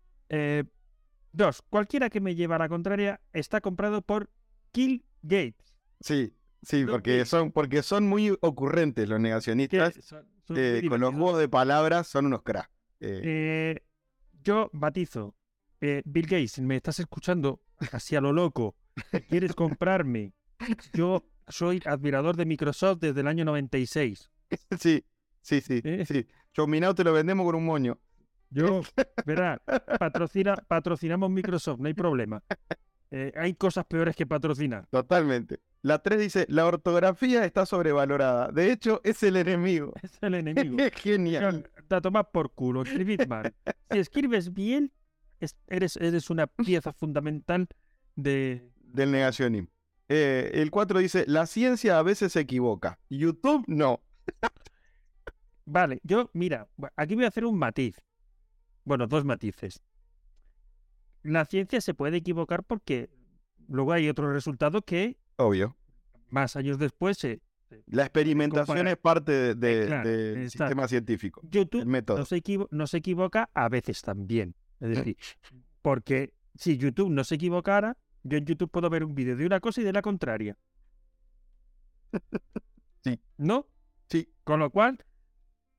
Dos, 1.32 1.62
cualquiera 1.70 2.10
que 2.10 2.20
me 2.20 2.34
lleva 2.34 2.58
la 2.58 2.68
contraria 2.68 3.20
está 3.32 3.60
comprado 3.62 4.02
por 4.02 4.28
Kill 4.72 5.04
Gates. 5.22 5.74
sí, 6.00 6.34
sí, 6.62 6.84
porque 6.84 7.18
que- 7.20 7.24
son, 7.24 7.50
porque 7.52 7.82
son 7.82 8.06
muy 8.06 8.36
ocurrentes 8.42 9.08
los 9.08 9.18
negacionistas. 9.18 9.94
son- 10.04 10.26
son 10.46 10.56
eh, 10.58 10.80
muy 10.82 10.90
con 10.90 11.00
los 11.00 11.14
juegos 11.14 11.38
de 11.38 11.48
palabras 11.48 12.06
son 12.06 12.26
unos 12.26 12.42
cracks. 12.42 12.68
Eh, 13.04 13.20
Eh, 13.22 13.82
yo 14.42 14.70
batizo. 14.72 15.34
eh, 15.80 16.02
Bill 16.04 16.26
Gates, 16.26 16.60
me 16.60 16.76
estás 16.76 16.98
escuchando 17.00 17.60
así 17.92 18.16
a 18.16 18.20
lo 18.20 18.32
loco, 18.32 18.74
¿quieres 19.28 19.54
comprarme? 19.54 20.32
Yo 20.94 21.24
soy 21.48 21.82
admirador 21.84 22.36
de 22.36 22.46
Microsoft 22.46 23.00
desde 23.00 23.20
el 23.20 23.26
año 23.26 23.44
96. 23.44 24.30
sí, 24.78 25.04
sí, 25.42 25.60
sí, 25.60 25.80
eh. 25.84 26.04
sí. 26.06 26.26
Now 26.56 26.94
te 26.94 27.04
lo 27.04 27.12
vendemos 27.12 27.44
con 27.44 27.56
un 27.56 27.66
moño. 27.66 27.98
Yo, 28.50 28.82
verá, 29.26 29.60
patrocina, 29.98 30.54
patrocinamos 30.56 31.30
Microsoft, 31.30 31.80
no 31.80 31.88
hay 31.88 31.94
problema. 31.94 32.42
Eh, 33.10 33.32
hay 33.36 33.54
cosas 33.54 33.84
peores 33.84 34.16
que 34.16 34.26
patrocinar. 34.26 34.86
Totalmente. 34.90 35.60
La 35.84 35.98
3 35.98 36.18
dice, 36.18 36.46
la 36.48 36.64
ortografía 36.64 37.44
está 37.44 37.66
sobrevalorada. 37.66 38.50
De 38.50 38.72
hecho, 38.72 39.02
es 39.04 39.22
el 39.22 39.36
enemigo. 39.36 39.92
Es 40.02 40.18
el 40.22 40.32
enemigo. 40.34 40.78
Es 40.78 40.94
genial. 40.94 41.70
A 41.90 42.00
tomar 42.00 42.30
por 42.30 42.52
culo, 42.54 42.82
escribid 42.82 43.26
mal. 43.28 43.54
Si 43.90 43.98
escribes 43.98 44.54
bien, 44.54 44.90
es- 45.40 45.58
eres, 45.66 45.98
eres 45.98 46.30
una 46.30 46.46
pieza 46.46 46.94
fundamental 46.94 47.68
de, 48.16 48.66
Del 48.80 49.12
negacionismo. 49.12 49.68
Eh, 50.08 50.52
el 50.54 50.70
4 50.70 51.00
dice, 51.00 51.24
la 51.28 51.44
ciencia 51.44 51.98
a 51.98 52.02
veces 52.02 52.32
se 52.32 52.40
equivoca. 52.40 52.98
YouTube 53.10 53.62
no. 53.66 54.00
Vale, 55.66 56.00
yo, 56.02 56.30
mira, 56.32 56.66
aquí 56.96 57.14
voy 57.14 57.26
a 57.26 57.28
hacer 57.28 57.44
un 57.44 57.58
matiz. 57.58 58.00
Bueno, 58.84 59.06
dos 59.06 59.26
matices. 59.26 59.82
La 61.22 61.44
ciencia 61.44 61.82
se 61.82 61.92
puede 61.92 62.16
equivocar 62.16 62.64
porque 62.64 63.10
luego 63.68 63.92
hay 63.92 64.08
otro 64.08 64.32
resultado 64.32 64.80
que 64.80 65.18
Obvio. 65.36 65.76
más 66.30 66.56
años 66.56 66.78
después 66.78 67.16
se... 67.18 67.40
La 67.86 68.02
experimentación 68.04 68.86
es 68.88 68.96
parte 68.96 69.54
de- 69.54 69.82
Eh, 69.82 69.86
claro, 69.86 70.08
del 70.08 70.50
sistema 70.50 70.86
científico. 70.88 71.40
YouTube 71.50 71.84
no 71.84 72.24
se, 72.24 72.36
equivo- 72.36 72.68
no 72.70 72.86
se 72.86 72.98
equivoca 72.98 73.50
a 73.54 73.68
veces 73.68 74.00
también. 74.02 74.54
Es 74.80 74.90
decir, 74.96 75.16
porque 75.82 76.32
si 76.54 76.76
YouTube 76.76 77.10
no 77.10 77.24
se 77.24 77.34
equivocara, 77.34 77.96
yo 78.22 78.38
en 78.38 78.44
YouTube 78.44 78.70
puedo 78.70 78.88
ver 78.90 79.02
un 79.04 79.14
vídeo 79.14 79.36
de 79.36 79.44
una 79.46 79.58
cosa 79.60 79.80
y 79.80 79.84
de 79.84 79.92
la 79.92 80.02
contraria. 80.02 80.56
Sí. 83.02 83.20
¿No? 83.36 83.66
Sí. 84.08 84.28
Con 84.44 84.60
lo 84.60 84.70
cual, 84.70 85.04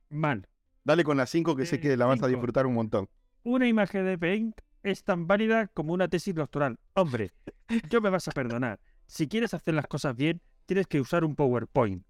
mal. 0.10 0.48
Dale 0.84 1.04
con 1.04 1.18
la 1.18 1.26
5 1.26 1.56
que 1.56 1.66
sé 1.66 1.78
Eh, 1.78 1.80
que 1.80 1.98
la 1.98 2.06
vas 2.06 2.22
a 2.22 2.28
disfrutar 2.28 2.66
un 2.68 2.74
montón. 2.76 3.10
una 3.44 3.68
imagen 3.68 4.06
de 4.06 4.18
Paint 4.18 4.60
es 4.84 5.04
tan 5.04 5.26
válida 5.26 5.68
como 5.70 5.94
una 5.94 6.08
tesis 6.08 6.36
doctoral. 6.36 6.78
Hombre, 6.94 7.32
yo 7.90 8.02
me 8.02 8.10
vas 8.12 8.28
a 8.28 8.32
perdonar. 8.32 8.80
Si 9.08 9.28
quieres 9.28 9.54
hacer 9.54 9.74
las 9.74 9.88
cosas 9.88 10.16
bien, 10.16 10.42
tienes 10.66 10.88
que 10.88 11.00
usar 11.00 11.24
un 11.24 11.36
PowerPoint 11.36 12.04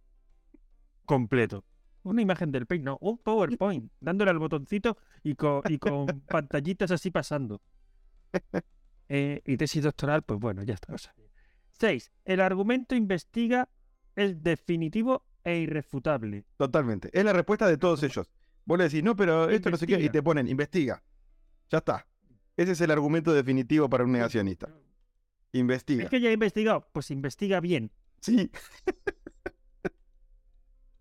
completo. 1.05 1.63
Una 2.03 2.21
imagen 2.21 2.51
del 2.51 2.67
Paint, 2.67 2.85
no, 2.85 2.97
un 3.01 3.17
PowerPoint, 3.17 3.91
dándole 3.99 4.31
al 4.31 4.39
botoncito 4.39 4.97
y 5.23 5.35
con, 5.35 5.61
y 5.67 5.77
con 5.79 6.05
pantallitas 6.27 6.91
así 6.91 7.11
pasando. 7.11 7.61
Eh, 9.07 9.41
y 9.45 9.57
tesis 9.57 9.83
doctoral, 9.83 10.23
pues 10.23 10.39
bueno, 10.39 10.63
ya 10.63 10.73
está. 10.73 10.95
6. 11.79 12.11
El 12.25 12.39
argumento 12.41 12.95
investiga 12.95 13.69
es 14.15 14.41
definitivo 14.41 15.25
e 15.43 15.57
irrefutable. 15.59 16.45
Totalmente. 16.57 17.09
Es 17.13 17.23
la 17.23 17.33
respuesta 17.33 17.67
de 17.67 17.77
todos 17.77 18.01
ellos. 18.03 18.29
Vos 18.65 18.77
le 18.77 18.85
decís, 18.85 19.03
no, 19.03 19.15
pero 19.15 19.49
esto 19.49 19.69
no 19.69 19.77
sé 19.77 19.85
qué, 19.85 19.99
y 20.01 20.09
te 20.09 20.23
ponen, 20.23 20.47
investiga. 20.47 21.03
Ya 21.69 21.79
está. 21.79 22.07
Ese 22.57 22.71
es 22.71 22.81
el 22.81 22.91
argumento 22.91 23.33
definitivo 23.33 23.89
para 23.89 24.03
un 24.03 24.11
negacionista. 24.11 24.69
Investiga. 25.59 26.03
Es 26.03 26.09
que 26.09 26.19
ya 26.19 26.29
he 26.29 26.33
investigado, 26.33 26.87
pues 26.91 27.09
investiga 27.11 27.59
bien. 27.61 27.91
Sí. 28.21 28.51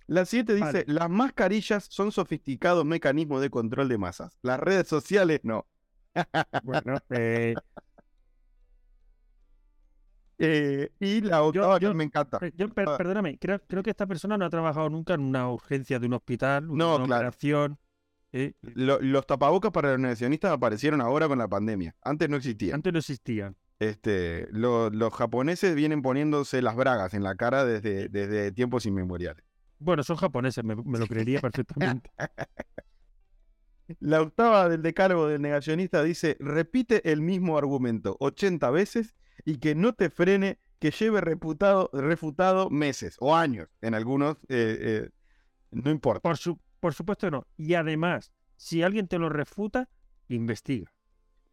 La 0.07 0.27
7 0.27 0.53
dice, 0.55 0.65
Vale. 0.67 0.85
las 0.87 1.09
mascarillas 1.09 1.87
son 1.91 2.13
sofisticados 2.13 2.85
mecanismos 2.85 3.41
de 3.41 3.49
control 3.49 3.89
de 3.89 3.97
masas. 3.97 4.39
Las 4.43 4.61
redes 4.61 4.87
sociales 4.87 5.41
no. 5.45 5.67
Bueno, 6.63 6.99
eh, 7.11 7.55
Eh, 10.39 10.91
y 10.99 11.21
la 11.23 11.43
octava 11.43 11.79
que 11.79 11.85
yo- 11.87 11.95
me 11.95 12.05
encanta. 12.05 12.39
Eh, 12.43 12.53
Yo, 12.57 12.69
per- 12.69 12.89
Ah. 12.89 12.97
perdóname, 12.99 13.39
creo, 13.39 13.61
creo 13.67 13.83
que 13.83 13.91
esta 13.91 14.07
persona 14.07 14.37
no 14.37 14.45
ha 14.45 14.51
trabajado 14.51 14.91
nunca 14.91 15.15
en 15.15 15.21
una 15.21 15.49
urgencia 15.51 15.99
de 15.99 16.07
un 16.07 16.15
hospital, 16.15 16.67
No, 16.67 16.97
una 16.97 17.07
claro. 17.07 17.29
operación. 17.29 17.79
eh, 18.33 18.53
Lo- 18.63 19.01
los 19.01 19.27
tapabocas 19.29 19.71
para 19.71 19.93
los 19.93 20.01
negacionistas 20.01 20.51
aparecieron 20.51 21.01
ahora 21.01 21.29
con 21.29 21.39
la 21.39 21.47
pandemia. 21.49 21.95
Antes 22.03 22.29
no 22.29 22.37
existían. 22.37 22.75
antes 22.75 22.93
no 22.93 22.99
existían. 22.99 23.57
Este, 23.81 24.47
lo- 24.51 24.91
los 24.91 25.13
japoneses 25.13 25.75
vienen 25.75 26.01
poniéndose 26.03 26.63
las 26.63 26.77
bragas 26.77 27.13
en 27.15 27.23
la 27.23 27.35
cara 27.35 27.65
desde, 27.65 28.09
desde 28.09 28.53
tiempos 28.53 28.87
inmemoriales. 28.87 29.45
Bueno, 29.79 30.03
son 30.03 30.17
japoneses, 30.17 30.65
me, 30.65 30.77
me 30.77 30.99
lo 30.99 31.07
creería 31.07 31.41
perfectamente. 31.41 32.11
La 34.01 34.23
octava 34.23 34.69
del 34.71 34.81
decálogo 34.81 35.27
del 35.27 35.43
negacionista 35.43 36.03
dice, 36.03 36.37
repite 36.41 37.13
el 37.13 37.21
mismo 37.21 37.59
argumento 37.59 38.17
80 38.19 38.71
veces 38.71 39.15
y 39.45 39.59
que 39.59 39.75
no 39.75 39.93
te 39.93 40.09
frene, 40.09 40.59
que 40.79 40.91
lleve 40.91 41.21
reputado, 41.21 41.91
refutado 41.93 42.71
meses 42.71 43.17
o 43.21 43.37
años. 43.37 43.69
En 43.83 43.95
algunos, 43.95 44.37
eh, 44.49 44.79
eh, 44.81 45.11
no 45.71 45.91
importa. 45.91 46.21
Por, 46.23 46.39
su, 46.39 46.59
por 46.81 46.95
supuesto 46.95 47.27
que 47.27 47.31
no. 47.33 47.47
Y 47.59 47.75
además, 47.75 48.33
si 48.57 48.83
alguien 48.83 49.07
te 49.07 49.19
lo 49.19 49.29
refuta, 49.29 49.91
investiga. 50.29 50.91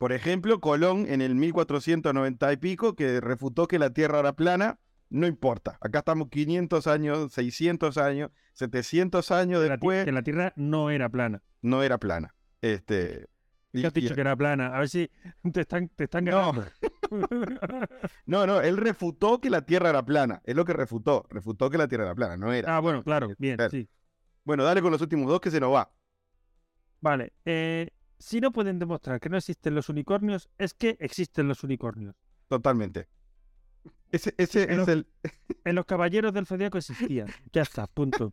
Por 0.02 0.14
ejemplo, 0.14 0.60
Colón 0.60 1.06
en 1.08 1.22
el 1.22 1.36
1490 1.36 2.52
y 2.52 2.58
pico, 2.58 2.96
que 2.96 3.22
refutó 3.22 3.68
que 3.68 3.78
la 3.78 3.92
Tierra 3.92 4.18
era 4.22 4.34
plana, 4.34 4.80
no 5.12 5.28
importa. 5.28 5.78
Acá 5.80 6.00
estamos 6.00 6.30
500 6.30 6.88
años, 6.88 7.32
600 7.34 8.00
años, 8.00 8.32
700 8.54 9.30
años 9.30 9.62
después, 9.62 10.04
que 10.04 10.12
la 10.12 10.24
Tierra 10.24 10.54
no 10.56 10.90
era 10.90 11.08
plana. 11.08 11.44
no 11.62 11.84
era 11.84 12.00
plana. 12.00 12.34
Este, 12.62 13.28
y- 13.74 13.82
¿Qué 13.82 13.88
has 13.88 13.94
dicho 13.94 14.14
y- 14.14 14.16
que 14.16 14.22
era 14.22 14.36
plana? 14.36 14.76
A 14.76 14.80
ver 14.80 14.90
si 14.90 15.08
te 15.54 15.62
están, 15.62 15.88
te 15.90 16.06
están 16.06 16.26
No. 16.26 16.52
ganando. 16.52 16.66
No, 18.26 18.48
no, 18.48 18.60
él 18.62 18.78
refutó 18.78 19.40
que 19.40 19.52
la 19.52 19.62
Tierra 19.68 19.92
era 19.92 20.04
plana. 20.04 20.42
Es 20.46 20.56
lo 20.56 20.66
que 20.66 20.74
refutó. 20.74 21.28
Refutó 21.30 21.70
que 21.70 21.78
la 21.78 21.88
Tierra 21.88 22.06
era 22.06 22.16
plana, 22.16 22.38
no 22.38 22.52
era. 22.52 22.76
ah, 22.76 22.80
bueno, 22.80 23.04
claro, 23.04 23.36
bien, 23.38 23.58
Claro. 23.58 23.70
sí. 23.70 23.88
Bueno, 24.46 24.64
dale 24.64 24.82
con 24.82 24.92
los 24.92 25.02
últimos 25.02 25.28
dos 25.30 25.40
que 25.42 25.52
se 25.52 25.60
nos 25.60 25.72
va. 25.76 25.92
Vale. 27.02 27.34
eh, 27.46 27.90
si 28.22 28.40
no 28.40 28.52
pueden 28.52 28.80
demostrar 28.80 29.20
que 29.20 29.30
no 29.30 29.38
existen 29.38 29.76
los 29.76 29.90
unicornios, 29.90 30.50
es 30.58 30.74
que 30.74 30.98
existen 31.00 31.48
los 31.48 31.64
unicornios. 31.64 32.16
Totalmente. 32.48 33.08
Ese, 34.12 34.34
es 34.38 34.56
el. 34.56 35.08
En 35.64 35.76
los 35.76 35.86
caballeros 35.86 36.34
del 36.34 36.46
zodiaco 36.48 36.78
existían. 36.80 37.28
Ya 37.54 37.62
está, 37.62 37.86
punto. 37.88 38.30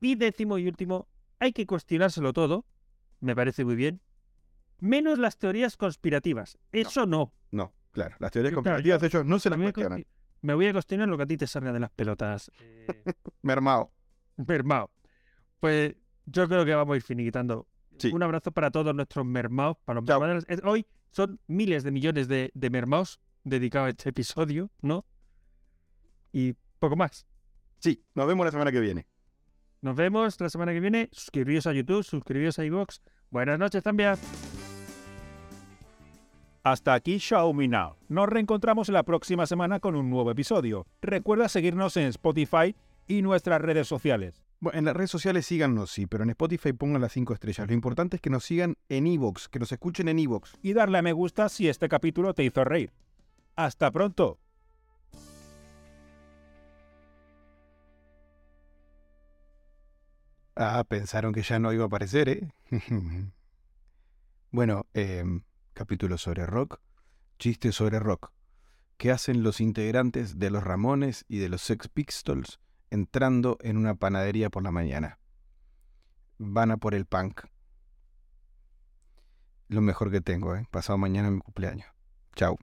Y 0.00 0.16
décimo 0.16 0.58
y 0.58 0.68
último, 0.68 1.08
hay 1.38 1.52
que 1.52 1.66
cuestionárselo 1.66 2.32
todo. 2.32 2.66
Me 3.20 3.34
parece 3.34 3.64
muy 3.64 3.74
bien. 3.74 4.00
Menos 4.80 5.18
las 5.18 5.38
teorías 5.38 5.76
conspirativas. 5.76 6.58
Eso 6.72 7.06
no. 7.06 7.32
No, 7.52 7.72
claro. 7.92 8.16
Las 8.18 8.32
teorías 8.32 8.50
claro, 8.52 8.62
conspirativas 8.64 9.00
de 9.00 9.06
ellos 9.06 9.24
no 9.24 9.38
se 9.38 9.48
las 9.50 9.58
cuestionan. 9.60 10.00
cuesti- 10.00 10.06
me 10.42 10.54
voy 10.54 10.66
a 10.66 10.72
cuestionar 10.72 11.08
lo 11.08 11.16
que 11.16 11.22
a 11.22 11.26
ti 11.26 11.36
te 11.36 11.46
salga 11.46 11.72
de 11.72 11.80
las 11.80 11.90
pelotas. 11.90 12.50
Eh, 12.60 12.86
Mermao. 13.42 13.92
mermao. 14.36 14.90
Pues 15.60 15.94
yo 16.26 16.48
creo 16.48 16.64
que 16.64 16.74
vamos 16.74 16.94
a 16.94 16.96
ir 16.96 17.02
finiquitando. 17.02 17.66
Sí. 17.98 18.10
Un 18.12 18.22
abrazo 18.22 18.50
para 18.52 18.70
todos 18.70 18.94
nuestros 18.94 19.24
mermaos. 19.24 19.76
Para 19.84 20.00
los 20.00 20.08
mermaos. 20.08 20.44
Hoy 20.64 20.86
son 21.10 21.38
miles 21.46 21.84
de 21.84 21.90
millones 21.90 22.28
de, 22.28 22.50
de 22.54 22.70
mermaos 22.70 23.20
dedicados 23.44 23.86
a 23.86 23.90
este 23.90 24.08
episodio, 24.10 24.70
¿no? 24.80 25.04
Y 26.32 26.54
poco 26.78 26.96
más. 26.96 27.26
Sí, 27.78 28.02
nos 28.14 28.26
vemos 28.26 28.44
la 28.46 28.52
semana 28.52 28.72
que 28.72 28.80
viene. 28.80 29.06
Nos 29.80 29.96
vemos 29.96 30.40
la 30.40 30.48
semana 30.48 30.72
que 30.72 30.80
viene. 30.80 31.08
Suscribíos 31.12 31.66
a 31.66 31.72
YouTube, 31.72 32.04
suscribíos 32.04 32.58
a 32.58 32.64
iVoox. 32.64 33.00
Buenas 33.30 33.58
noches 33.58 33.82
también. 33.82 34.14
Hasta 36.62 36.94
aquí 36.94 37.18
Xiaomi 37.18 37.66
Now. 37.66 37.96
Nos 38.08 38.28
reencontramos 38.28 38.88
la 38.88 39.02
próxima 39.02 39.46
semana 39.46 39.80
con 39.80 39.96
un 39.96 40.08
nuevo 40.08 40.30
episodio. 40.30 40.86
Recuerda 41.00 41.48
seguirnos 41.48 41.96
en 41.96 42.04
Spotify 42.06 42.76
y 43.08 43.22
nuestras 43.22 43.60
redes 43.60 43.88
sociales. 43.88 44.44
Bueno, 44.62 44.78
en 44.78 44.84
las 44.84 44.94
redes 44.94 45.10
sociales 45.10 45.44
síganos, 45.44 45.90
sí, 45.90 46.06
pero 46.06 46.22
en 46.22 46.30
Spotify 46.30 46.72
pongan 46.72 47.02
las 47.02 47.10
cinco 47.10 47.34
estrellas. 47.34 47.66
Lo 47.66 47.74
importante 47.74 48.14
es 48.14 48.22
que 48.22 48.30
nos 48.30 48.44
sigan 48.44 48.76
en 48.88 49.08
Evox, 49.08 49.48
que 49.48 49.58
nos 49.58 49.72
escuchen 49.72 50.06
en 50.06 50.20
Evox. 50.20 50.56
Y 50.62 50.72
darle 50.72 50.98
a 50.98 51.02
me 51.02 51.12
gusta 51.12 51.48
si 51.48 51.68
este 51.68 51.88
capítulo 51.88 52.32
te 52.32 52.44
hizo 52.44 52.62
reír. 52.62 52.92
Hasta 53.56 53.90
pronto. 53.90 54.38
Ah, 60.54 60.84
pensaron 60.88 61.32
que 61.32 61.42
ya 61.42 61.58
no 61.58 61.72
iba 61.72 61.82
a 61.82 61.86
aparecer, 61.88 62.28
¿eh? 62.28 62.52
bueno, 64.52 64.86
em, 64.94 65.42
capítulo 65.72 66.16
sobre 66.18 66.46
rock, 66.46 66.80
chiste 67.36 67.72
sobre 67.72 67.98
rock. 67.98 68.30
¿Qué 68.96 69.10
hacen 69.10 69.42
los 69.42 69.60
integrantes 69.60 70.38
de 70.38 70.50
los 70.50 70.62
Ramones 70.62 71.24
y 71.26 71.38
de 71.38 71.48
los 71.48 71.62
Sex 71.62 71.88
Pistols 71.88 72.60
entrando 72.92 73.56
en 73.62 73.78
una 73.78 73.94
panadería 73.94 74.50
por 74.50 74.62
la 74.62 74.70
mañana? 74.70 75.18
Van 76.38 76.70
a 76.70 76.76
por 76.76 76.94
el 76.94 77.06
punk. 77.06 77.40
Lo 79.68 79.80
mejor 79.80 80.10
que 80.10 80.20
tengo, 80.20 80.54
¿eh? 80.54 80.66
Pasado 80.70 80.98
mañana 80.98 81.28
es 81.28 81.34
mi 81.34 81.40
cumpleaños. 81.40 81.88
Chau. 82.34 82.58